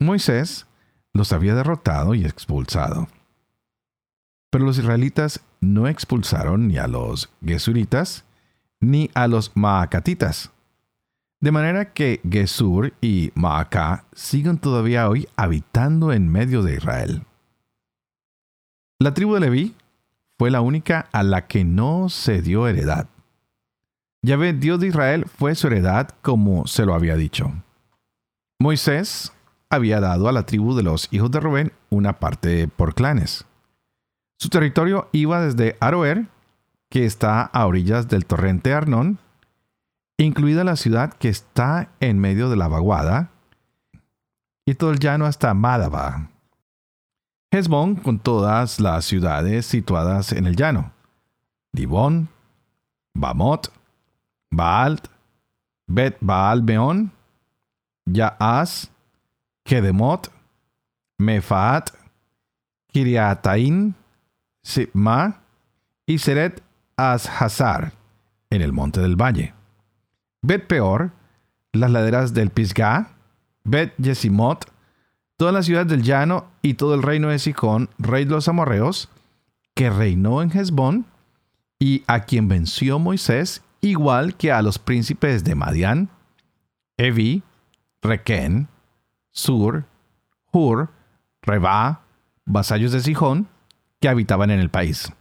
Moisés 0.00 0.66
los 1.12 1.32
había 1.32 1.54
derrotado 1.54 2.14
y 2.14 2.24
expulsado. 2.24 3.08
Pero 4.50 4.64
los 4.64 4.78
israelitas 4.78 5.40
no 5.60 5.88
expulsaron 5.88 6.68
ni 6.68 6.78
a 6.78 6.86
los 6.86 7.30
gesuritas 7.44 8.24
ni 8.80 9.10
a 9.14 9.26
los 9.26 9.56
maacatitas. 9.56 10.52
De 11.40 11.52
manera 11.52 11.92
que 11.92 12.20
Gesur 12.28 12.94
y 13.00 13.30
Maacá 13.34 14.04
siguen 14.12 14.58
todavía 14.58 15.08
hoy 15.08 15.28
habitando 15.36 16.12
en 16.12 16.28
medio 16.28 16.62
de 16.62 16.76
Israel. 16.76 17.22
La 18.98 19.14
tribu 19.14 19.34
de 19.34 19.40
Leví 19.40 19.76
fue 20.38 20.50
la 20.50 20.60
única 20.60 21.08
a 21.12 21.22
la 21.22 21.46
que 21.46 21.64
no 21.64 22.08
se 22.08 22.42
dio 22.42 22.66
heredad. 22.66 23.08
Yahvé, 24.22 24.52
Dios 24.52 24.80
de 24.80 24.88
Israel, 24.88 25.26
fue 25.26 25.54
su 25.54 25.68
heredad 25.68 26.10
como 26.22 26.66
se 26.66 26.84
lo 26.84 26.94
había 26.94 27.14
dicho. 27.14 27.52
Moisés 28.58 29.32
había 29.70 30.00
dado 30.00 30.28
a 30.28 30.32
la 30.32 30.44
tribu 30.44 30.74
de 30.74 30.82
los 30.82 31.08
hijos 31.12 31.30
de 31.30 31.40
Rubén 31.40 31.72
una 31.90 32.14
parte 32.18 32.68
por 32.68 32.94
clanes. 32.94 33.44
Su 34.38 34.48
territorio 34.48 35.08
iba 35.12 35.40
desde 35.40 35.76
Aroer, 35.80 36.26
que 36.90 37.04
está 37.04 37.42
a 37.42 37.66
orillas 37.66 38.08
del 38.08 38.24
torrente 38.24 38.72
Arnón, 38.72 39.18
incluida 40.16 40.64
la 40.64 40.76
ciudad 40.76 41.12
que 41.12 41.28
está 41.28 41.90
en 42.00 42.18
medio 42.18 42.48
de 42.48 42.56
la 42.56 42.68
vaguada, 42.68 43.30
y 44.64 44.74
todo 44.74 44.90
el 44.90 44.98
llano 44.98 45.26
hasta 45.26 45.54
Madaba. 45.54 46.30
Hezbón 47.50 47.96
con 47.96 48.18
todas 48.18 48.78
las 48.78 49.06
ciudades 49.06 49.64
situadas 49.66 50.32
en 50.32 50.46
el 50.46 50.56
llano. 50.56 50.92
Dibón, 51.72 52.28
Bamot, 53.14 53.72
Baalt, 54.50 55.08
Bet 55.86 56.18
Baal 56.20 56.62
Meón, 56.62 57.10
Yaaz, 58.04 58.90
Kedemot, 59.68 60.32
Mefaat, 61.18 61.90
Kiriataín, 62.90 63.94
Sibma 64.62 65.42
y 66.06 66.16
Seret 66.16 66.62
Ashazar 66.96 67.92
en 68.48 68.62
el 68.62 68.72
monte 68.72 69.00
del 69.00 69.20
valle. 69.20 69.52
Bet 70.40 70.66
Peor, 70.66 71.12
las 71.72 71.90
laderas 71.90 72.32
del 72.32 72.48
Pisgah, 72.48 73.10
Bet 73.64 73.92
Yesimot, 73.98 74.72
toda 75.36 75.52
la 75.52 75.62
ciudad 75.62 75.84
del 75.84 76.02
llano 76.02 76.46
y 76.62 76.74
todo 76.74 76.94
el 76.94 77.02
reino 77.02 77.28
de 77.28 77.38
Sicón, 77.38 77.90
rey 77.98 78.24
de 78.24 78.30
los 78.30 78.48
amorreos, 78.48 79.10
que 79.74 79.90
reinó 79.90 80.40
en 80.40 80.50
Hezbón, 80.50 81.04
y 81.78 82.04
a 82.06 82.20
quien 82.20 82.48
venció 82.48 82.98
Moisés, 82.98 83.62
igual 83.82 84.34
que 84.34 84.50
a 84.50 84.62
los 84.62 84.78
príncipes 84.78 85.44
de 85.44 85.54
Madián, 85.54 86.08
Evi, 86.96 87.42
Requén, 88.00 88.68
Sur, 89.38 89.84
Hur, 90.52 90.90
Reba, 91.42 92.00
vasallos 92.44 92.90
de 92.90 92.98
Sijón, 92.98 93.46
que 94.00 94.08
habitaban 94.08 94.50
en 94.50 94.58
el 94.58 94.68
país. 94.68 95.12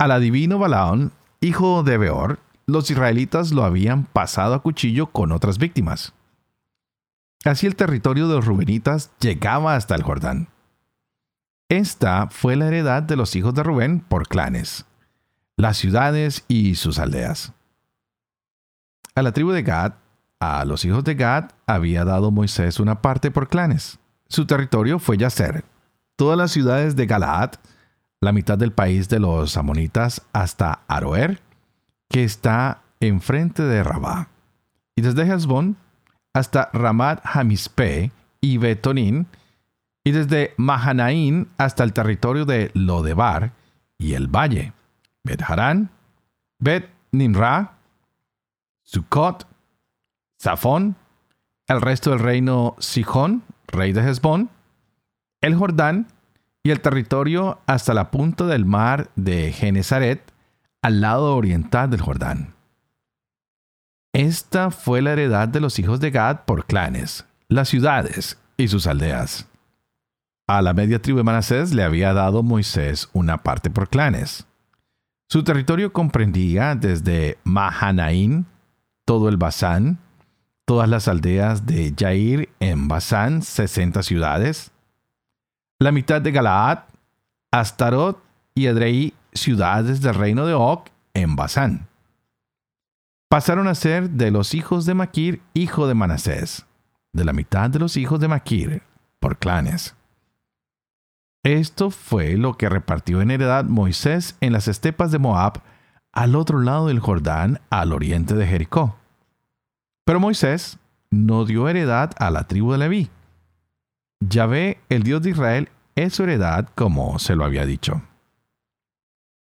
Al 0.00 0.10
adivino 0.10 0.58
Balaón, 0.58 1.12
hijo 1.40 1.84
de 1.84 1.96
Beor, 1.96 2.40
los 2.66 2.90
israelitas 2.90 3.52
lo 3.52 3.62
habían 3.62 4.04
pasado 4.04 4.54
a 4.54 4.62
cuchillo 4.62 5.12
con 5.12 5.30
otras 5.30 5.58
víctimas. 5.58 6.12
Así 7.44 7.68
el 7.68 7.76
territorio 7.76 8.26
de 8.26 8.34
los 8.34 8.46
rubenitas 8.46 9.12
llegaba 9.20 9.76
hasta 9.76 9.94
el 9.94 10.02
Jordán. 10.02 10.48
Esta 11.68 12.30
fue 12.30 12.56
la 12.56 12.66
heredad 12.66 13.04
de 13.04 13.14
los 13.14 13.36
hijos 13.36 13.54
de 13.54 13.62
Rubén 13.62 14.00
por 14.00 14.26
clanes, 14.26 14.86
las 15.56 15.76
ciudades 15.76 16.44
y 16.48 16.74
sus 16.74 16.98
aldeas. 16.98 17.52
A 19.14 19.22
la 19.22 19.30
tribu 19.30 19.52
de 19.52 19.62
Gad, 19.62 19.92
a 20.42 20.64
los 20.64 20.84
hijos 20.84 21.04
de 21.04 21.14
Gad, 21.14 21.50
había 21.68 22.04
dado 22.04 22.32
Moisés 22.32 22.80
una 22.80 23.00
parte 23.00 23.30
por 23.30 23.48
clanes. 23.48 24.00
Su 24.26 24.44
territorio 24.44 24.98
fue 24.98 25.16
Yacer, 25.16 25.64
todas 26.16 26.36
las 26.36 26.50
ciudades 26.50 26.96
de 26.96 27.06
Galaad, 27.06 27.52
la 28.20 28.32
mitad 28.32 28.58
del 28.58 28.72
país 28.72 29.08
de 29.08 29.20
los 29.20 29.56
amonitas 29.56 30.22
hasta 30.32 30.80
Aroer, 30.88 31.40
que 32.08 32.24
está 32.24 32.82
enfrente 32.98 33.62
de 33.62 33.84
Rabá, 33.84 34.30
y 34.96 35.02
desde 35.02 35.32
Hezbón 35.32 35.76
hasta 36.34 36.70
Ramat 36.72 37.20
Hamispe 37.22 38.10
y 38.40 38.58
Betonín, 38.58 39.28
y 40.02 40.10
desde 40.10 40.54
Mahanaín 40.56 41.50
hasta 41.56 41.84
el 41.84 41.92
territorio 41.92 42.46
de 42.46 42.72
Lodebar 42.74 43.52
y 43.96 44.14
el 44.14 44.26
valle, 44.26 44.72
Bet 45.22 45.40
Harán, 45.42 45.90
Bet 46.58 46.90
Nimra, 47.12 47.74
Sukkot, 48.82 49.51
Safón, 50.42 50.96
el 51.68 51.80
resto 51.80 52.10
del 52.10 52.18
reino 52.18 52.74
Sijón, 52.80 53.44
rey 53.68 53.92
de 53.92 54.00
Hezbón, 54.00 54.50
el 55.40 55.54
Jordán 55.54 56.08
y 56.64 56.70
el 56.72 56.80
territorio 56.80 57.60
hasta 57.66 57.94
la 57.94 58.10
punta 58.10 58.46
del 58.46 58.64
mar 58.64 59.12
de 59.14 59.52
Genezaret, 59.52 60.32
al 60.82 61.00
lado 61.00 61.36
oriental 61.36 61.90
del 61.90 62.00
Jordán. 62.00 62.54
Esta 64.12 64.72
fue 64.72 65.00
la 65.00 65.12
heredad 65.12 65.46
de 65.46 65.60
los 65.60 65.78
hijos 65.78 66.00
de 66.00 66.10
Gad 66.10 66.40
por 66.44 66.66
clanes, 66.66 67.24
las 67.46 67.68
ciudades 67.68 68.36
y 68.56 68.66
sus 68.66 68.88
aldeas. 68.88 69.48
A 70.48 70.60
la 70.60 70.72
media 70.72 71.00
tribu 71.00 71.18
de 71.18 71.22
Manasés 71.22 71.72
le 71.72 71.84
había 71.84 72.14
dado 72.14 72.42
Moisés 72.42 73.08
una 73.12 73.44
parte 73.44 73.70
por 73.70 73.88
clanes. 73.88 74.44
Su 75.28 75.44
territorio 75.44 75.92
comprendía 75.92 76.74
desde 76.74 77.38
Mahanaín, 77.44 78.46
todo 79.04 79.28
el 79.28 79.36
Basán, 79.36 80.00
todas 80.64 80.88
las 80.88 81.08
aldeas 81.08 81.66
de 81.66 81.94
Jair 81.96 82.48
en 82.60 82.88
Basán, 82.88 83.42
60 83.42 84.02
ciudades, 84.02 84.70
la 85.78 85.92
mitad 85.92 86.20
de 86.20 86.32
Galaad, 86.32 86.84
Astarot 87.50 88.22
y 88.54 88.66
Edrei, 88.66 89.14
ciudades 89.32 90.00
del 90.00 90.14
reino 90.14 90.46
de 90.46 90.54
Og 90.54 90.84
en 91.14 91.36
Basán 91.36 91.88
pasaron 93.32 93.66
a 93.66 93.74
ser 93.74 94.10
de 94.10 94.30
los 94.30 94.52
hijos 94.52 94.84
de 94.84 94.92
Maquir, 94.92 95.40
hijo 95.54 95.86
de 95.86 95.94
Manasés, 95.94 96.66
de 97.14 97.24
la 97.24 97.32
mitad 97.32 97.70
de 97.70 97.78
los 97.78 97.96
hijos 97.96 98.20
de 98.20 98.28
Maquir, 98.28 98.82
por 99.20 99.38
clanes. 99.38 99.96
Esto 101.42 101.90
fue 101.90 102.36
lo 102.36 102.58
que 102.58 102.68
repartió 102.68 103.22
en 103.22 103.30
heredad 103.30 103.64
Moisés 103.64 104.36
en 104.42 104.52
las 104.52 104.68
estepas 104.68 105.12
de 105.12 105.18
Moab, 105.18 105.62
al 106.12 106.36
otro 106.36 106.60
lado 106.60 106.88
del 106.88 107.00
Jordán, 107.00 107.62
al 107.70 107.94
oriente 107.94 108.34
de 108.34 108.46
Jericó. 108.46 108.98
Pero 110.04 110.20
Moisés 110.20 110.78
no 111.10 111.44
dio 111.44 111.68
heredad 111.68 112.10
a 112.18 112.30
la 112.30 112.46
tribu 112.48 112.72
de 112.72 112.78
Leví. 112.78 113.10
Yahvé, 114.20 114.80
el 114.88 115.02
Dios 115.02 115.22
de 115.22 115.30
Israel, 115.30 115.68
es 115.94 116.14
su 116.14 116.24
heredad 116.24 116.68
como 116.74 117.18
se 117.18 117.36
lo 117.36 117.44
había 117.44 117.66
dicho. 117.66 118.02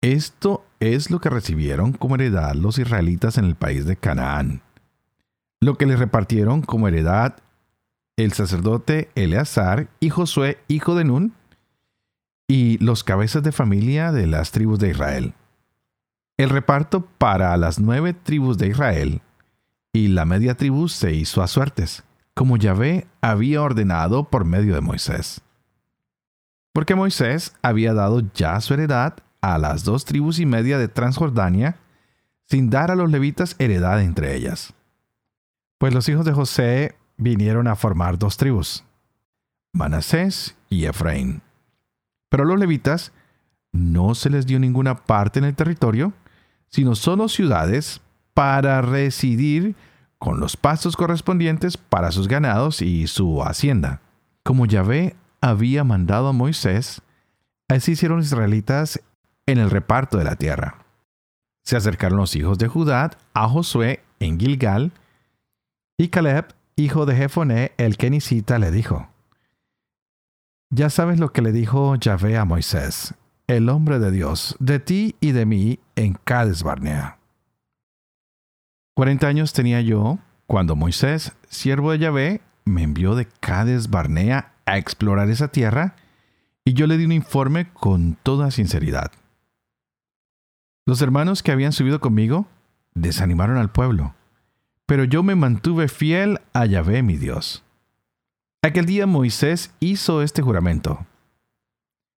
Esto 0.01 0.65
es 0.81 1.11
lo 1.11 1.21
que 1.21 1.31
recibieron 1.31 1.93
como 1.93 2.15
heredad 2.15 2.55
los 2.55 2.79
israelitas 2.79 3.37
en 3.37 3.45
el 3.45 3.57
país 3.57 3.85
de 3.85 3.97
Canaán. 3.97 4.63
Lo 5.61 5.77
que 5.77 5.87
les 5.87 5.99
repartieron 5.99 6.63
como 6.63 6.89
heredad 6.89 7.37
el 8.17 8.33
sacerdote 8.33 9.11
Eleazar 9.15 9.89
y 10.01 10.11
Josué, 10.11 10.59
hijo 10.67 10.95
de 10.95 11.05
Nun, 11.05 11.35
y 12.49 12.79
los 12.79 13.05
cabezas 13.05 13.43
de 13.43 13.53
familia 13.53 14.13
de 14.13 14.27
las 14.27 14.51
tribus 14.51 14.79
de 14.79 14.91
Israel. 14.91 15.35
El 16.37 16.51
reparto 16.51 17.05
para 17.05 17.57
las 17.57 17.79
nueve 17.79 18.15
tribus 18.15 18.59
de 18.59 18.69
Israel 18.69 19.21
y 19.99 20.07
la 20.07 20.25
media 20.25 20.55
tribu 20.55 20.89
se 20.89 21.13
hizo 21.13 21.43
a 21.43 21.49
suertes, 21.49 22.05
como 22.35 22.57
Yahvé 22.57 23.09
había 23.21 23.63
ordenado 23.63 24.31
por 24.31 24.45
medio 24.45 24.77
de 24.77 24.81
Moisés. 24.81 25.41
Porque 26.73 26.95
Moisés 26.95 27.57
había 27.63 27.95
dado 27.95 28.23
ya 28.33 28.61
su 28.61 28.75
heredad 28.75 29.17
a 29.41 29.59
las 29.59 29.83
dos 29.83 30.05
tribus 30.05 30.39
y 30.39 30.47
media 30.47 30.79
de 30.79 30.87
Transjordania, 30.87 31.79
sin 32.45 32.71
dar 32.71 32.93
a 32.93 32.95
los 32.95 33.11
levitas 33.11 33.57
heredad 33.59 34.01
entre 34.01 34.37
ellas. 34.37 34.73
Pues 35.79 35.93
los 35.93 36.09
hijos 36.09 36.25
de 36.25 36.33
José 36.33 36.97
vinieron 37.17 37.67
a 37.67 37.75
formar 37.75 38.21
dos 38.21 38.37
tribus, 38.37 38.85
Manasés 39.73 40.55
y 40.71 40.85
Efraín. 40.85 41.43
Pero 42.29 42.45
a 42.45 42.47
los 42.47 42.61
levitas 42.61 43.11
no 43.73 44.15
se 44.15 44.31
les 44.31 44.47
dio 44.47 44.61
ninguna 44.61 44.95
parte 45.07 45.41
en 45.41 45.45
el 45.45 45.57
territorio, 45.57 46.13
sino 46.69 46.95
solo 46.95 47.29
ciudades 47.29 48.01
para 48.33 48.81
residir 48.81 49.75
con 50.19 50.41
los 50.41 50.57
pastos 50.57 50.97
correspondientes 50.97 51.77
para 51.77 52.11
sus 52.13 52.29
ganados 52.29 52.83
y 52.83 53.07
su 53.07 53.43
hacienda. 53.43 54.01
Como 54.43 54.67
Yahvé 54.67 55.15
había 55.41 55.85
mandado 55.85 56.29
a 56.29 56.33
Moisés, 56.33 57.03
así 57.69 57.93
hicieron 57.93 58.19
los 58.19 58.27
israelitas 58.27 59.01
en 59.47 59.59
el 59.59 59.71
reparto 59.71 60.19
de 60.19 60.25
la 60.25 60.37
tierra. 60.37 60.85
Se 61.65 61.77
acercaron 61.77 62.19
los 62.19 62.35
hijos 62.35 62.59
de 62.59 62.69
Judá 62.69 63.11
a 63.35 63.49
Josué 63.49 64.03
en 64.21 64.39
Gilgal, 64.39 64.93
y 66.01 66.09
Caleb, 66.09 66.55
hijo 66.77 67.07
de 67.07 67.17
Jefoné, 67.17 67.73
el 67.77 67.97
kenicita, 67.97 68.59
le 68.59 68.71
dijo, 68.71 69.09
Ya 70.71 70.91
sabes 70.91 71.19
lo 71.19 71.33
que 71.33 71.43
le 71.43 71.51
dijo 71.51 71.97
Yahvé 71.97 72.37
a 72.37 72.45
Moisés, 72.45 73.15
el 73.49 73.69
hombre 73.69 73.99
de 73.99 74.13
Dios, 74.13 74.57
de 74.61 74.79
ti 74.79 75.17
y 75.21 75.33
de 75.33 75.45
mí 75.45 75.81
en 75.97 76.15
Cades 76.15 76.63
Barnea. 76.63 77.18
Cuarenta 78.99 79.29
años 79.29 79.53
tenía 79.53 79.81
yo 79.81 80.19
cuando 80.49 80.75
Moisés, 80.75 81.31
siervo 81.49 81.93
de 81.93 82.01
Yahvé, 82.01 82.41
me 82.65 82.83
envió 82.83 83.15
de 83.15 83.29
Cades 83.29 83.91
Barnea 83.91 84.55
a 84.67 84.77
explorar 84.77 85.31
esa 85.31 85.47
tierra, 85.47 85.95
y 86.65 86.73
yo 86.73 86.89
le 86.89 86.99
di 86.99 87.05
un 87.05 87.13
informe 87.13 87.71
con 87.75 88.17
toda 88.25 88.51
sinceridad. 88.51 89.13
Los 90.85 91.01
hermanos 91.01 91.45
que 91.45 91.53
habían 91.53 91.71
subido 91.71 92.01
conmigo 92.01 92.49
desanimaron 92.93 93.57
al 93.57 93.71
pueblo, 93.71 94.17
pero 94.85 95.05
yo 95.05 95.23
me 95.23 95.37
mantuve 95.37 95.87
fiel 95.87 96.41
a 96.53 96.67
Yahvé 96.67 97.05
mi 97.05 97.17
Dios. 97.17 97.63
Aquel 98.63 98.85
día 98.85 99.07
Moisés 99.07 99.73
hizo 99.79 100.23
este 100.23 100.43
juramento. 100.43 101.07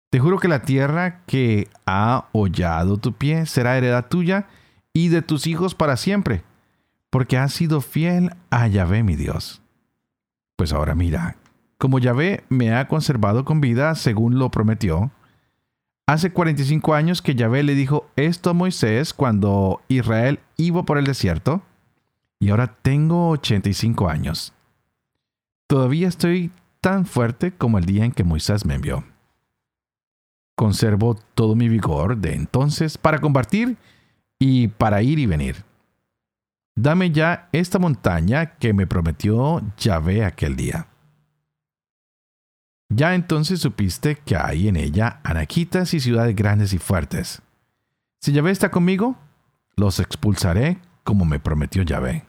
Te 0.10 0.20
juro 0.20 0.40
que 0.40 0.48
la 0.48 0.64
tierra 0.64 1.22
que 1.28 1.70
ha 1.86 2.26
hollado 2.32 2.98
tu 2.98 3.14
pie 3.14 3.46
será 3.46 3.78
heredad 3.78 4.08
tuya 4.08 4.48
y 4.94 5.10
de 5.10 5.22
tus 5.22 5.46
hijos 5.46 5.76
para 5.76 5.96
siempre, 5.96 6.44
porque 7.12 7.38
has 7.38 7.53
sido 7.53 7.82
fiel 7.82 8.32
a 8.50 8.68
Yahvé 8.68 9.03
mi 9.03 9.15
Dios. 9.15 9.62
Pues 10.56 10.74
ahora 10.74 10.96
mira, 10.96 11.36
como 11.77 12.00
Yahvé 12.00 12.44
me 12.50 12.74
ha 12.74 12.88
conservado 12.88 13.46
con 13.46 13.62
vida 13.62 13.94
según 13.96 14.39
lo 14.39 14.50
prometió, 14.50 15.12
hace 16.08 16.32
45 16.32 16.96
años 16.96 17.22
que 17.22 17.36
Yahvé 17.36 17.63
le 17.63 17.75
dijo 17.75 18.10
esto 18.15 18.50
a 18.50 18.53
Moisés 18.53 19.13
cuando 19.13 19.82
Israel 19.88 20.39
iba 20.58 20.84
por 20.84 20.98
el 20.98 21.06
desierto, 21.06 21.62
y 22.39 22.50
ahora 22.50 22.75
tengo 22.82 23.30
85 23.30 24.10
años. 24.10 24.53
Todavía 25.68 26.08
estoy 26.08 26.51
tan 26.80 27.06
fuerte 27.06 27.51
como 27.51 27.77
el 27.77 27.86
día 27.86 28.06
en 28.06 28.13
que 28.13 28.24
Moisés 28.24 28.65
me 28.65 28.74
envió. 28.74 29.03
Conservo 30.56 31.15
todo 31.36 31.56
mi 31.56 31.70
vigor 31.70 32.18
de 32.18 32.36
entonces 32.36 32.98
para 32.98 33.20
combatir 33.20 33.77
y 34.39 34.70
para 34.70 35.01
ir 35.01 35.20
y 35.20 35.25
venir. 35.25 35.71
Dame 36.75 37.12
ya 37.12 37.50
esta 37.51 37.80
montaña 37.80 38.58
que 38.58 38.74
me 38.74 38.88
prometió 38.88 39.62
Yahvé 39.78 40.24
aquel 40.24 40.56
día. 40.56 40.88
Ya 42.90 43.16
entonces 43.16 43.60
supiste 43.62 44.18
que 44.18 44.36
hay 44.36 44.68
en 44.68 44.75
ella 44.75 45.20
anaquitas 45.24 45.94
y 45.94 46.00
ciudades 46.00 46.36
grandes 46.36 46.74
y 46.74 46.78
fuertes. 46.78 47.42
Si 48.20 48.34
Yahvé 48.34 48.51
está 48.51 48.70
conmigo, 48.72 49.18
los 49.75 50.00
expulsaré 50.00 50.80
como 51.04 51.25
me 51.25 51.40
prometió 51.40 51.84
Yahvé. 51.84 52.25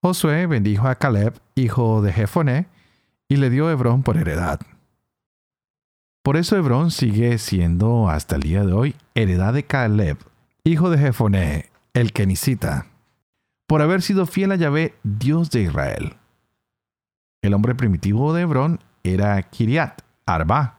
Josué 0.00 0.46
bendijo 0.46 0.88
a 0.88 0.96
Caleb, 0.96 1.40
hijo 1.54 2.02
de 2.02 2.12
Jefoné, 2.12 2.66
y 3.28 3.36
le 3.36 3.50
dio 3.50 3.70
Hebrón 3.70 4.02
por 4.02 4.16
heredad. 4.16 4.60
Por 6.22 6.36
eso 6.36 6.56
Hebrón 6.56 6.90
sigue 6.90 7.38
siendo 7.38 8.08
hasta 8.08 8.36
el 8.36 8.42
día 8.42 8.64
de 8.64 8.72
hoy 8.72 8.96
heredad 9.14 9.54
de 9.54 9.64
Caleb, 9.64 10.18
hijo 10.64 10.90
de 10.90 10.98
Jefoné, 10.98 11.70
el 11.94 12.12
kenicita, 12.12 12.86
por 13.72 13.80
haber 13.80 14.02
sido 14.02 14.26
fiel 14.26 14.52
a 14.52 14.56
Yahvé, 14.56 14.98
Dios 15.02 15.50
de 15.50 15.62
Israel. 15.62 16.16
El 17.40 17.54
hombre 17.54 17.74
primitivo 17.74 18.34
de 18.34 18.42
Hebrón 18.42 18.80
era 19.02 19.42
Kiriat, 19.44 20.02
Arba. 20.26 20.76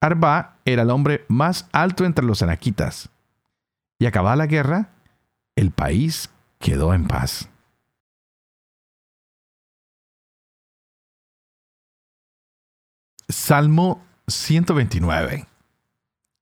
Arba 0.00 0.56
era 0.64 0.82
el 0.82 0.90
hombre 0.90 1.24
más 1.28 1.68
alto 1.70 2.04
entre 2.04 2.24
los 2.24 2.42
anaquitas. 2.42 3.10
Y 4.00 4.06
acabada 4.06 4.34
la 4.34 4.46
guerra, 4.46 4.90
el 5.54 5.70
país 5.70 6.28
quedó 6.58 6.94
en 6.94 7.06
paz. 7.06 7.48
Salmo 13.28 14.04
129. 14.26 15.46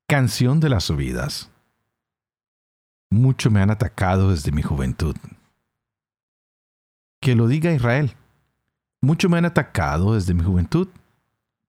Canción 0.09 0.61
de 0.61 0.69
las 0.71 0.85
subidas. 0.85 1.51
Mucho 3.11 3.51
me 3.51 3.61
han 3.61 3.71
atacado 3.71 4.31
desde 4.31 4.51
mi 4.51 4.63
juventud. 4.63 5.15
Que 7.25 7.35
lo 7.35 7.49
diga 7.49 7.73
Israel. 7.73 8.15
Mucho 9.01 9.31
me 9.31 9.39
han 9.39 9.47
atacado 9.47 10.15
desde 10.15 10.35
mi 10.35 10.45
juventud, 10.45 10.89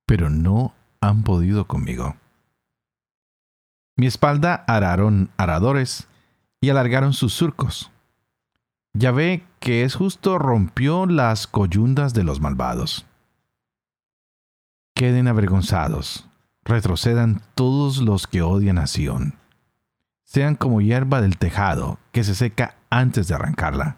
pero 0.05 0.29
no 0.29 0.73
han 0.99 1.23
podido 1.23 1.65
conmigo. 1.65 2.17
Mi 3.95 4.05
espalda 4.05 4.65
araron 4.67 5.31
aradores 5.37 6.09
y 6.59 6.69
alargaron 6.69 7.13
sus 7.13 7.33
surcos. 7.33 7.89
Ya 8.93 9.11
ve 9.11 9.45
que 9.59 9.83
es 9.83 9.95
justo 9.95 10.37
rompió 10.37 11.05
las 11.05 11.47
coyundas 11.47 12.13
de 12.13 12.23
los 12.23 12.41
malvados 12.41 13.05
queden 14.95 15.27
avergonzados, 15.27 16.27
retrocedan 16.63 17.41
todos 17.53 17.97
los 17.97 18.27
que 18.27 18.41
odian 18.41 18.77
a 18.77 18.87
Sión. 18.87 19.35
Sean 20.23 20.55
como 20.55 20.81
hierba 20.81 21.21
del 21.21 21.37
tejado 21.37 21.99
que 22.13 22.23
se 22.23 22.33
seca 22.33 22.77
antes 22.89 23.27
de 23.27 23.35
arrancarla. 23.35 23.97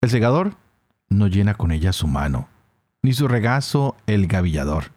El 0.00 0.10
segador 0.10 0.56
no 1.08 1.26
llena 1.26 1.54
con 1.54 1.72
ella 1.72 1.92
su 1.92 2.06
mano, 2.06 2.48
ni 3.02 3.12
su 3.12 3.26
regazo 3.26 3.96
el 4.06 4.26
gavillador. 4.28 4.92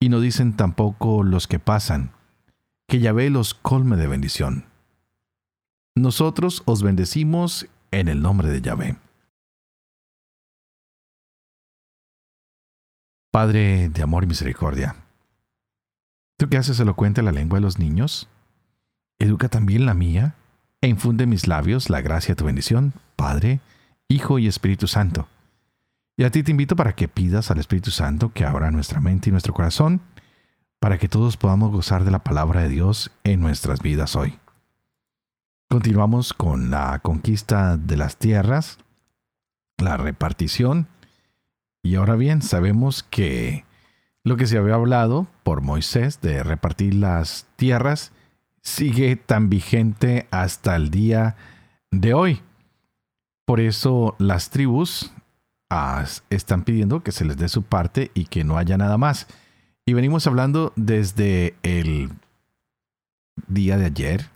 Y 0.00 0.10
no 0.10 0.20
dicen 0.20 0.56
tampoco 0.56 1.22
los 1.22 1.46
que 1.46 1.58
pasan, 1.58 2.12
que 2.86 3.00
Yahvé 3.00 3.30
los 3.30 3.54
colme 3.54 3.96
de 3.96 4.06
bendición. 4.06 4.66
Nosotros 5.96 6.62
os 6.66 6.82
bendecimos 6.82 7.66
en 7.92 8.08
el 8.08 8.20
nombre 8.20 8.48
de 8.48 8.60
Yahvé. 8.60 8.96
Padre 13.30 13.88
de 13.88 14.02
amor 14.02 14.24
y 14.24 14.26
misericordia, 14.26 14.96
tú 16.36 16.48
que 16.48 16.56
haces 16.56 16.78
elocuente 16.78 17.22
la 17.22 17.32
lengua 17.32 17.58
de 17.58 17.62
los 17.62 17.78
niños, 17.78 18.28
educa 19.18 19.48
también 19.48 19.86
la 19.86 19.94
mía 19.94 20.34
e 20.80 20.88
infunde 20.88 21.24
en 21.24 21.30
mis 21.30 21.48
labios 21.48 21.90
la 21.90 22.00
gracia 22.00 22.34
de 22.34 22.38
tu 22.38 22.44
bendición, 22.44 22.92
Padre, 23.16 23.60
Hijo 24.08 24.38
y 24.38 24.46
Espíritu 24.46 24.86
Santo. 24.86 25.28
Y 26.16 26.24
a 26.24 26.30
ti 26.30 26.42
te 26.42 26.50
invito 26.50 26.76
para 26.76 26.94
que 26.94 27.08
pidas 27.08 27.50
al 27.50 27.58
Espíritu 27.58 27.90
Santo 27.90 28.32
que 28.32 28.44
abra 28.44 28.70
nuestra 28.70 29.00
mente 29.00 29.28
y 29.28 29.32
nuestro 29.32 29.54
corazón, 29.54 30.00
para 30.78 30.98
que 30.98 31.08
todos 31.08 31.36
podamos 31.36 31.72
gozar 31.72 32.04
de 32.04 32.10
la 32.10 32.22
palabra 32.22 32.62
de 32.62 32.68
Dios 32.68 33.10
en 33.24 33.40
nuestras 33.40 33.80
vidas 33.80 34.16
hoy. 34.16 34.38
Continuamos 35.68 36.32
con 36.34 36.70
la 36.70 36.98
conquista 37.00 37.76
de 37.76 37.96
las 37.96 38.16
tierras, 38.16 38.78
la 39.78 39.96
repartición 39.96 40.88
y 41.84 41.96
ahora 41.96 42.16
bien, 42.16 42.40
sabemos 42.40 43.02
que 43.02 43.66
lo 44.24 44.38
que 44.38 44.46
se 44.46 44.56
había 44.56 44.74
hablado 44.74 45.26
por 45.42 45.60
Moisés 45.60 46.22
de 46.22 46.42
repartir 46.42 46.94
las 46.94 47.46
tierras 47.56 48.10
sigue 48.62 49.16
tan 49.16 49.50
vigente 49.50 50.26
hasta 50.30 50.76
el 50.76 50.90
día 50.90 51.36
de 51.90 52.14
hoy. 52.14 52.40
Por 53.44 53.60
eso 53.60 54.16
las 54.18 54.50
tribus 54.50 55.12
están 56.30 56.64
pidiendo 56.64 57.02
que 57.02 57.12
se 57.12 57.24
les 57.24 57.36
dé 57.36 57.48
su 57.48 57.62
parte 57.62 58.10
y 58.14 58.26
que 58.26 58.44
no 58.44 58.56
haya 58.58 58.78
nada 58.78 58.96
más. 58.96 59.26
Y 59.86 59.92
venimos 59.92 60.26
hablando 60.26 60.72
desde 60.76 61.56
el 61.62 62.10
día 63.48 63.76
de 63.76 63.86
ayer, 63.86 64.30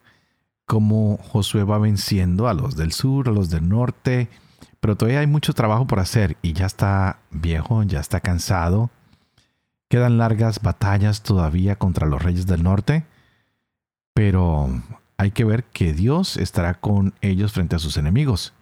cómo 0.66 1.16
Josué 1.18 1.64
va 1.64 1.78
venciendo 1.78 2.48
a 2.48 2.54
los 2.54 2.76
del 2.76 2.92
sur, 2.92 3.28
a 3.28 3.32
los 3.32 3.48
del 3.48 3.68
norte, 3.68 4.28
pero 4.80 4.96
todavía 4.96 5.20
hay 5.20 5.26
mucho 5.26 5.54
trabajo 5.54 5.86
por 5.86 6.00
hacer 6.00 6.36
y 6.42 6.52
ya 6.52 6.66
está 6.66 7.20
viejo, 7.30 7.82
ya 7.84 8.00
está 8.00 8.20
cansado. 8.20 8.90
Quedan 9.88 10.18
largas 10.18 10.60
batallas 10.60 11.22
todavía 11.22 11.76
contra 11.76 12.06
los 12.06 12.22
reyes 12.22 12.46
del 12.46 12.62
norte, 12.62 13.06
pero 14.12 14.68
hay 15.16 15.30
que 15.30 15.44
ver 15.44 15.64
que 15.64 15.94
Dios 15.94 16.36
estará 16.36 16.74
con 16.74 17.14
ellos 17.22 17.52
frente 17.52 17.76
a 17.76 17.78
sus 17.78 17.96
enemigos. 17.96 18.52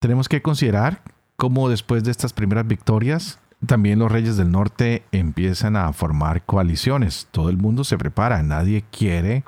Tenemos 0.00 0.30
que 0.30 0.40
considerar 0.40 1.02
cómo 1.36 1.68
después 1.68 2.04
de 2.04 2.10
estas 2.10 2.32
primeras 2.32 2.66
victorias, 2.66 3.38
también 3.66 3.98
los 3.98 4.10
reyes 4.10 4.38
del 4.38 4.50
norte 4.50 5.04
empiezan 5.12 5.76
a 5.76 5.92
formar 5.92 6.44
coaliciones. 6.46 7.28
Todo 7.30 7.50
el 7.50 7.58
mundo 7.58 7.84
se 7.84 7.98
prepara, 7.98 8.42
nadie 8.42 8.82
quiere 8.90 9.44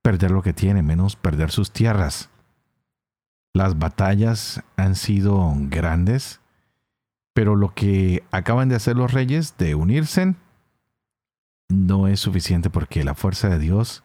perder 0.00 0.30
lo 0.30 0.42
que 0.42 0.52
tiene, 0.52 0.82
menos 0.82 1.16
perder 1.16 1.50
sus 1.50 1.72
tierras. 1.72 2.30
Las 3.52 3.76
batallas 3.76 4.62
han 4.76 4.94
sido 4.94 5.52
grandes, 5.56 6.40
pero 7.34 7.56
lo 7.56 7.74
que 7.74 8.22
acaban 8.30 8.68
de 8.68 8.76
hacer 8.76 8.96
los 8.96 9.12
reyes 9.12 9.56
de 9.58 9.74
unirse 9.74 10.36
no 11.68 12.06
es 12.06 12.20
suficiente 12.20 12.70
porque 12.70 13.02
la 13.02 13.14
fuerza 13.14 13.48
de 13.48 13.58
Dios 13.58 14.04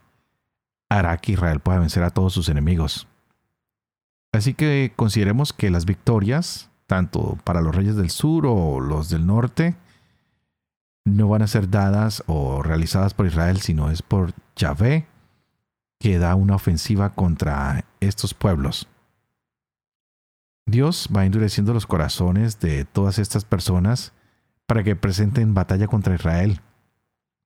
hará 0.90 1.16
que 1.18 1.34
Israel 1.34 1.60
pueda 1.60 1.80
vencer 1.80 2.02
a 2.02 2.10
todos 2.10 2.34
sus 2.34 2.50
enemigos. 2.50 3.08
Así 4.32 4.54
que 4.54 4.94
consideremos 4.96 5.54
que 5.54 5.70
las 5.70 5.86
victorias, 5.86 6.70
tanto 6.86 7.38
para 7.44 7.62
los 7.62 7.76
reyes 7.76 7.96
del 7.96 8.10
sur 8.10 8.46
o 8.46 8.80
los 8.80 9.10
del 9.10 9.26
norte, 9.26 9.76
no 11.06 11.30
van 11.30 11.42
a 11.42 11.48
ser 11.48 11.70
dadas 11.70 12.24
o 12.28 12.62
realizadas 12.62 13.14
por 13.14 13.26
Israel, 13.26 13.62
sino 13.62 13.90
es 13.90 14.02
por 14.02 14.34
Yahvé, 14.56 15.08
que 16.00 16.20
da 16.20 16.36
una 16.36 16.56
ofensiva 16.56 17.10
contra 17.12 17.86
estos 18.00 18.34
pueblos. 18.34 18.88
Dios 20.66 21.10
va 21.16 21.26
endureciendo 21.26 21.74
los 21.74 21.88
corazones 21.88 22.60
de 22.60 22.84
todas 22.84 23.20
estas 23.20 23.46
personas 23.46 24.12
para 24.66 24.84
que 24.84 24.98
presenten 24.98 25.54
batalla 25.54 25.88
contra 25.88 26.16
Israel. 26.16 26.62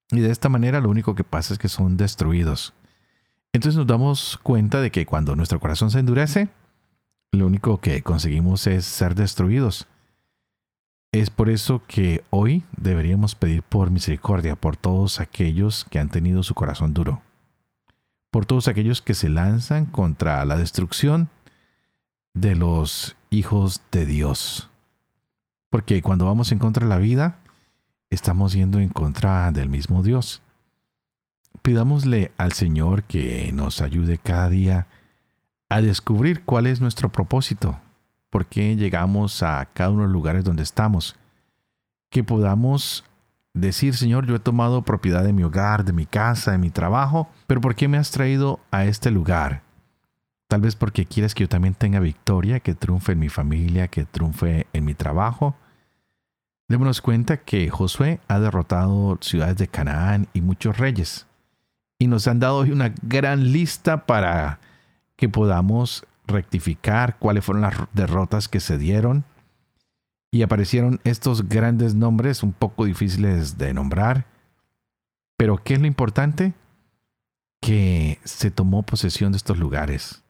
Y 0.09 0.19
de 0.19 0.31
esta 0.31 0.49
manera 0.49 0.81
lo 0.81 0.89
único 0.89 1.13
que 1.13 1.23
pasa 1.23 1.53
es 1.53 1.59
que 1.59 1.69
son 1.69 1.97
destruidos. 1.97 2.73
Entonces 3.53 3.77
nos 3.77 3.87
damos 3.87 4.39
cuenta 4.41 4.81
de 4.81 4.91
que 4.91 5.05
cuando 5.05 5.35
nuestro 5.35 5.59
corazón 5.59 5.91
se 5.91 5.99
endurece, 5.99 6.49
lo 7.31 7.47
único 7.47 7.79
que 7.79 8.01
conseguimos 8.01 8.67
es 8.67 8.85
ser 8.85 9.15
destruidos. 9.15 9.87
Es 11.13 11.29
por 11.29 11.49
eso 11.49 11.81
que 11.87 12.23
hoy 12.29 12.63
deberíamos 12.77 13.35
pedir 13.35 13.63
por 13.63 13.89
misericordia 13.89 14.55
por 14.55 14.77
todos 14.77 15.19
aquellos 15.19 15.85
que 15.89 15.99
han 15.99 16.09
tenido 16.09 16.43
su 16.43 16.53
corazón 16.55 16.93
duro, 16.93 17.21
por 18.31 18.45
todos 18.45 18.67
aquellos 18.67 19.01
que 19.01 19.13
se 19.13 19.29
lanzan 19.29 19.85
contra 19.85 20.43
la 20.45 20.57
destrucción 20.57 21.29
de 22.33 22.55
los 22.55 23.15
hijos 23.29 23.81
de 23.91 24.05
Dios. 24.05 24.69
Porque 25.69 26.01
cuando 26.01 26.25
vamos 26.25 26.51
en 26.51 26.59
contra 26.59 26.85
de 26.85 26.89
la 26.89 26.97
vida, 26.97 27.39
estamos 28.09 28.53
yendo 28.53 28.79
en 28.79 28.89
contra 28.89 29.51
del 29.51 29.69
mismo 29.69 30.03
Dios. 30.03 30.41
Pidámosle 31.61 32.31
al 32.37 32.53
Señor 32.53 33.03
que 33.03 33.51
nos 33.53 33.81
ayude 33.81 34.17
cada 34.17 34.49
día 34.49 34.79
a 34.79 35.00
descubrir 35.79 36.43
cuál 36.43 36.67
es 36.67 36.81
nuestro 36.81 37.09
propósito, 37.09 37.79
por 38.29 38.47
qué 38.47 38.75
llegamos 38.75 39.43
a 39.43 39.69
cada 39.73 39.91
uno 39.91 40.01
de 40.01 40.07
los 40.07 40.13
lugares 40.13 40.43
donde 40.43 40.63
estamos, 40.63 41.15
que 42.09 42.25
podamos 42.25 43.05
decir, 43.53 43.95
Señor, 43.95 44.25
yo 44.25 44.35
he 44.35 44.39
tomado 44.39 44.81
propiedad 44.81 45.23
de 45.23 45.33
mi 45.33 45.43
hogar, 45.43 45.85
de 45.85 45.93
mi 45.93 46.05
casa, 46.05 46.51
de 46.51 46.57
mi 46.57 46.69
trabajo, 46.69 47.29
pero 47.47 47.61
¿por 47.61 47.75
qué 47.75 47.87
me 47.87 47.97
has 47.97 48.11
traído 48.11 48.59
a 48.71 48.85
este 48.85 49.11
lugar? 49.11 49.61
Tal 50.47 50.59
vez 50.59 50.75
porque 50.75 51.05
quieres 51.05 51.33
que 51.33 51.45
yo 51.45 51.47
también 51.47 51.75
tenga 51.75 52.01
victoria, 52.01 52.59
que 52.59 52.75
triunfe 52.75 53.13
en 53.13 53.19
mi 53.19 53.29
familia, 53.29 53.87
que 53.87 54.03
triunfe 54.03 54.67
en 54.73 54.83
mi 54.83 54.93
trabajo. 54.93 55.55
Démonos 56.67 57.01
cuenta 57.01 57.37
que 57.37 57.69
Josué 57.69 58.19
ha 58.27 58.39
derrotado 58.39 59.17
ciudades 59.21 59.55
de 59.55 59.69
Canaán 59.69 60.27
y 60.33 60.41
muchos 60.41 60.77
reyes. 60.77 61.27
Y 61.99 62.07
nos 62.07 62.27
han 62.27 62.39
dado 62.41 62.57
hoy 62.57 62.71
una 62.71 62.93
gran 63.01 63.53
lista 63.53 64.05
para 64.05 64.59
que 65.21 65.29
podamos 65.29 66.03
rectificar 66.25 67.19
cuáles 67.19 67.45
fueron 67.45 67.61
las 67.61 67.75
derrotas 67.93 68.47
que 68.47 68.59
se 68.59 68.79
dieron. 68.79 69.23
Y 70.31 70.41
aparecieron 70.41 70.99
estos 71.03 71.47
grandes 71.47 71.93
nombres 71.93 72.41
un 72.41 72.53
poco 72.53 72.85
difíciles 72.85 73.59
de 73.59 73.71
nombrar. 73.71 74.25
Pero 75.37 75.57
¿qué 75.63 75.75
es 75.75 75.79
lo 75.79 75.85
importante? 75.85 76.53
Que 77.61 78.19
se 78.23 78.49
tomó 78.49 78.81
posesión 78.81 79.31
de 79.31 79.37
estos 79.37 79.59
lugares 79.59 80.23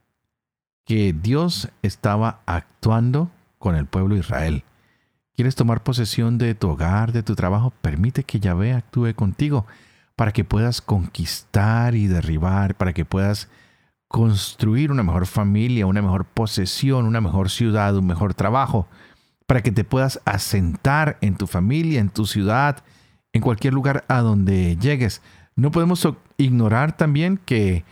que 0.86 1.14
Dios 1.14 1.70
estaba 1.84 2.42
actuando 2.46 3.32
con 3.60 3.78
el 3.78 3.86
pueblo 3.86 4.16
de 4.16 4.20
Israel. 4.20 4.64
¿Quieres 5.36 5.56
tomar 5.56 5.84
posesión 5.84 6.38
de 6.38 6.54
tu 6.54 6.68
hogar, 6.68 7.14
de 7.14 7.24
tu 7.24 7.36
trabajo? 7.36 7.72
Permite 7.82 8.26
que 8.26 8.42
Yahvé 8.42 8.74
actúe 8.74 9.14
contigo 9.16 9.66
para 10.18 10.34
que 10.34 10.44
puedas 10.44 10.82
conquistar 10.82 11.96
y 11.96 12.08
derribar, 12.08 12.76
para 12.76 12.92
que 12.92 13.06
puedas 13.06 13.48
construir 14.12 14.92
una 14.92 15.04
mejor 15.04 15.26
familia, 15.26 15.88
una 15.88 16.02
mejor 16.02 16.26
posesión, 16.26 17.06
una 17.06 17.22
mejor 17.22 17.50
ciudad, 17.50 17.96
un 17.96 18.06
mejor 18.06 18.34
trabajo, 18.34 18.88
para 19.48 19.64
que 19.64 19.72
te 19.72 19.86
puedas 19.86 20.20
asentar 20.26 21.18
en 21.22 21.36
tu 21.36 21.48
familia, 21.48 22.00
en 22.02 22.10
tu 22.10 22.26
ciudad, 22.26 22.84
en 23.32 23.42
cualquier 23.42 23.74
lugar 23.74 24.04
a 24.10 24.20
donde 24.20 24.76
llegues. 24.76 25.22
No 25.56 25.72
podemos 25.72 26.06
ignorar 26.38 26.98
también 26.98 27.40
que 27.46 27.86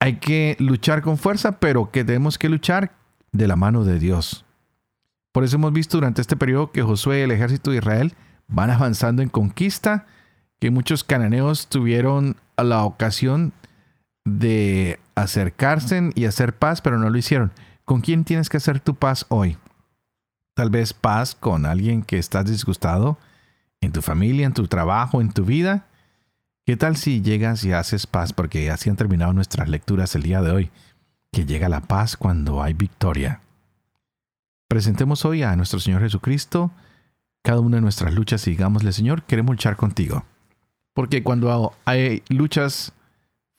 hay 0.00 0.16
que 0.16 0.56
luchar 0.58 1.02
con 1.02 1.18
fuerza, 1.18 1.60
pero 1.60 1.90
que 1.92 2.04
tenemos 2.04 2.36
que 2.36 2.48
luchar 2.48 2.92
de 3.30 3.46
la 3.46 3.56
mano 3.56 3.84
de 3.84 4.00
Dios. 4.00 4.44
Por 5.32 5.44
eso 5.44 5.56
hemos 5.56 5.72
visto 5.72 5.96
durante 5.96 6.20
este 6.20 6.36
periodo 6.36 6.72
que 6.72 6.82
Josué 6.82 7.20
y 7.20 7.22
el 7.22 7.30
ejército 7.30 7.70
de 7.70 7.78
Israel 7.78 8.14
van 8.48 8.70
avanzando 8.70 9.22
en 9.22 9.28
conquista, 9.28 10.06
que 10.58 10.70
muchos 10.70 11.04
cananeos 11.04 11.68
tuvieron 11.68 12.36
la 12.56 12.84
ocasión 12.84 13.52
de 14.24 14.98
acercarse 15.14 16.10
y 16.14 16.24
hacer 16.24 16.56
paz, 16.56 16.80
pero 16.80 16.98
no 16.98 17.10
lo 17.10 17.18
hicieron. 17.18 17.52
¿Con 17.84 18.00
quién 18.00 18.24
tienes 18.24 18.48
que 18.48 18.56
hacer 18.56 18.80
tu 18.80 18.94
paz 18.94 19.26
hoy? 19.28 19.58
Tal 20.54 20.70
vez 20.70 20.92
paz 20.92 21.34
con 21.34 21.66
alguien 21.66 22.02
que 22.02 22.18
estás 22.18 22.46
disgustado 22.46 23.18
en 23.80 23.92
tu 23.92 24.02
familia, 24.02 24.46
en 24.46 24.54
tu 24.54 24.66
trabajo, 24.66 25.20
en 25.20 25.32
tu 25.32 25.44
vida. 25.44 25.86
¿Qué 26.64 26.76
tal 26.76 26.96
si 26.96 27.20
llegas 27.20 27.64
y 27.64 27.72
haces 27.72 28.06
paz? 28.06 28.32
Porque 28.32 28.70
así 28.70 28.88
han 28.88 28.96
terminado 28.96 29.32
nuestras 29.32 29.68
lecturas 29.68 30.14
el 30.14 30.22
día 30.22 30.40
de 30.40 30.50
hoy. 30.50 30.70
Que 31.32 31.44
llega 31.44 31.68
la 31.68 31.82
paz 31.82 32.16
cuando 32.16 32.62
hay 32.62 32.72
victoria. 32.72 33.40
Presentemos 34.68 35.24
hoy 35.24 35.42
a 35.42 35.54
nuestro 35.56 35.80
Señor 35.80 36.00
Jesucristo 36.00 36.70
cada 37.42 37.60
una 37.60 37.76
de 37.76 37.82
nuestras 37.82 38.14
luchas 38.14 38.46
y 38.46 38.52
digámosle, 38.52 38.92
Señor, 38.92 39.24
queremos 39.24 39.52
luchar 39.52 39.76
contigo. 39.76 40.24
Porque 40.94 41.22
cuando 41.22 41.74
hay 41.84 42.22
luchas 42.28 42.94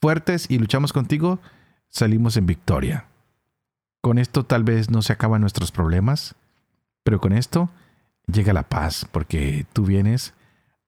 fuertes 0.05 0.45
y 0.51 0.59
luchamos 0.59 0.93
contigo, 0.93 1.39
salimos 1.87 2.37
en 2.37 2.45
victoria. 2.45 3.07
Con 4.01 4.19
esto 4.19 4.45
tal 4.45 4.63
vez 4.63 4.91
no 4.91 5.01
se 5.01 5.13
acaban 5.13 5.41
nuestros 5.41 5.71
problemas, 5.71 6.35
pero 7.03 7.19
con 7.19 7.33
esto 7.33 7.71
llega 8.27 8.53
la 8.53 8.69
paz, 8.69 9.07
porque 9.11 9.65
tú 9.73 9.83
vienes 9.83 10.35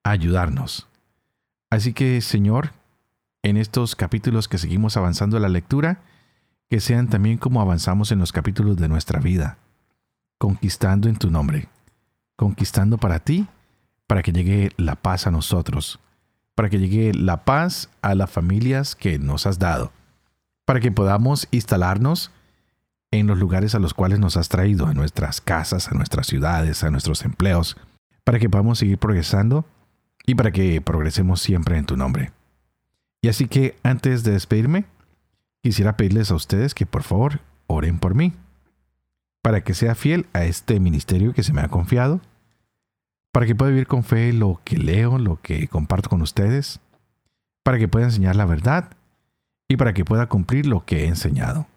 a 0.03 0.11
ayudarnos. 0.11 0.87
Así 1.71 1.93
que, 1.93 2.21
Señor, 2.21 2.73
en 3.41 3.57
estos 3.57 3.95
capítulos 3.95 4.47
que 4.47 4.59
seguimos 4.59 4.97
avanzando 4.97 5.39
la 5.39 5.49
lectura, 5.49 6.03
que 6.69 6.79
sean 6.79 7.07
también 7.07 7.39
como 7.39 7.59
avanzamos 7.59 8.11
en 8.11 8.19
los 8.19 8.31
capítulos 8.31 8.77
de 8.77 8.87
nuestra 8.87 9.19
vida, 9.19 9.57
conquistando 10.37 11.09
en 11.09 11.15
tu 11.15 11.31
nombre, 11.31 11.69
conquistando 12.35 12.99
para 12.99 13.17
ti, 13.17 13.47
para 14.05 14.21
que 14.21 14.31
llegue 14.31 14.73
la 14.77 14.95
paz 14.95 15.25
a 15.25 15.31
nosotros, 15.31 15.99
para 16.57 16.71
que 16.71 16.79
llegue 16.79 17.13
la 17.13 17.45
paz 17.45 17.87
a 18.01 18.15
las 18.15 18.31
familias 18.31 18.95
que 18.95 19.19
nos 19.19 19.45
has 19.45 19.59
dado, 19.59 19.91
para 20.65 20.79
que 20.79 20.91
podamos 20.91 21.47
instalarnos 21.51 22.31
en 23.11 23.27
los 23.27 23.37
lugares 23.37 23.75
a 23.75 23.79
los 23.79 23.93
cuales 23.93 24.17
nos 24.17 24.37
has 24.37 24.49
traído, 24.49 24.87
a 24.87 24.95
nuestras 24.95 25.39
casas, 25.39 25.87
a 25.87 25.93
nuestras 25.93 26.25
ciudades, 26.25 26.83
a 26.83 26.89
nuestros 26.89 27.23
empleos, 27.25 27.77
para 28.23 28.39
que 28.39 28.49
podamos 28.49 28.79
seguir 28.79 28.97
progresando 28.97 29.65
y 30.25 30.33
para 30.33 30.49
que 30.49 30.81
progresemos 30.81 31.41
siempre 31.41 31.77
en 31.77 31.85
tu 31.85 31.95
nombre. 31.95 32.31
Y 33.21 33.27
así 33.27 33.47
que 33.47 33.77
antes 33.83 34.23
de 34.23 34.31
despedirme, 34.31 34.85
quisiera 35.61 35.95
pedirles 35.95 36.31
a 36.31 36.35
ustedes 36.35 36.73
que 36.73 36.87
por 36.87 37.03
favor 37.03 37.41
oren 37.67 37.99
por 37.99 38.15
mí, 38.15 38.33
para 39.43 39.63
que 39.63 39.75
sea 39.75 39.93
fiel 39.93 40.25
a 40.33 40.43
este 40.45 40.79
ministerio 40.79 41.33
que 41.33 41.43
se 41.43 41.53
me 41.53 41.61
ha 41.61 41.67
confiado, 41.67 42.19
para 43.37 43.45
que 43.45 43.53
pueda 43.53 43.69
vivir 43.69 43.85
con 43.85 44.03
fe 44.03 44.33
lo 44.33 44.61
que 44.63 44.77
leo, 44.77 45.19
lo 45.19 45.39
que 45.39 45.67
comparto 45.67 46.09
con 46.09 46.23
ustedes, 46.23 46.79
para 47.61 47.77
que 47.77 47.87
pueda 47.87 48.05
enseñar 48.05 48.35
la 48.35 48.45
verdad 48.45 48.89
y 49.67 49.77
para 49.77 49.93
que 49.93 50.03
pueda 50.03 50.25
cumplir 50.25 50.65
lo 50.65 50.85
que 50.85 51.03
he 51.03 51.07
enseñado. 51.07 51.67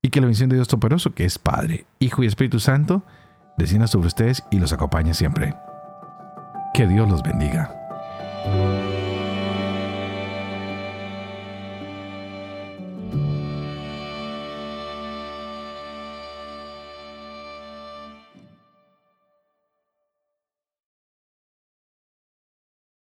Y 0.00 0.08
que 0.08 0.22
la 0.22 0.28
bendición 0.28 0.48
de 0.48 0.56
Dios 0.56 0.66
Todopoderoso, 0.66 1.12
que 1.12 1.26
es 1.26 1.38
Padre, 1.38 1.84
Hijo 1.98 2.22
y 2.22 2.26
Espíritu 2.26 2.58
Santo, 2.58 3.02
descienda 3.58 3.86
sobre 3.86 4.06
ustedes 4.06 4.42
y 4.50 4.60
los 4.60 4.72
acompañe 4.72 5.12
siempre. 5.12 5.54
Que 6.72 6.86
Dios 6.86 7.06
los 7.06 7.22
bendiga. 7.22 7.87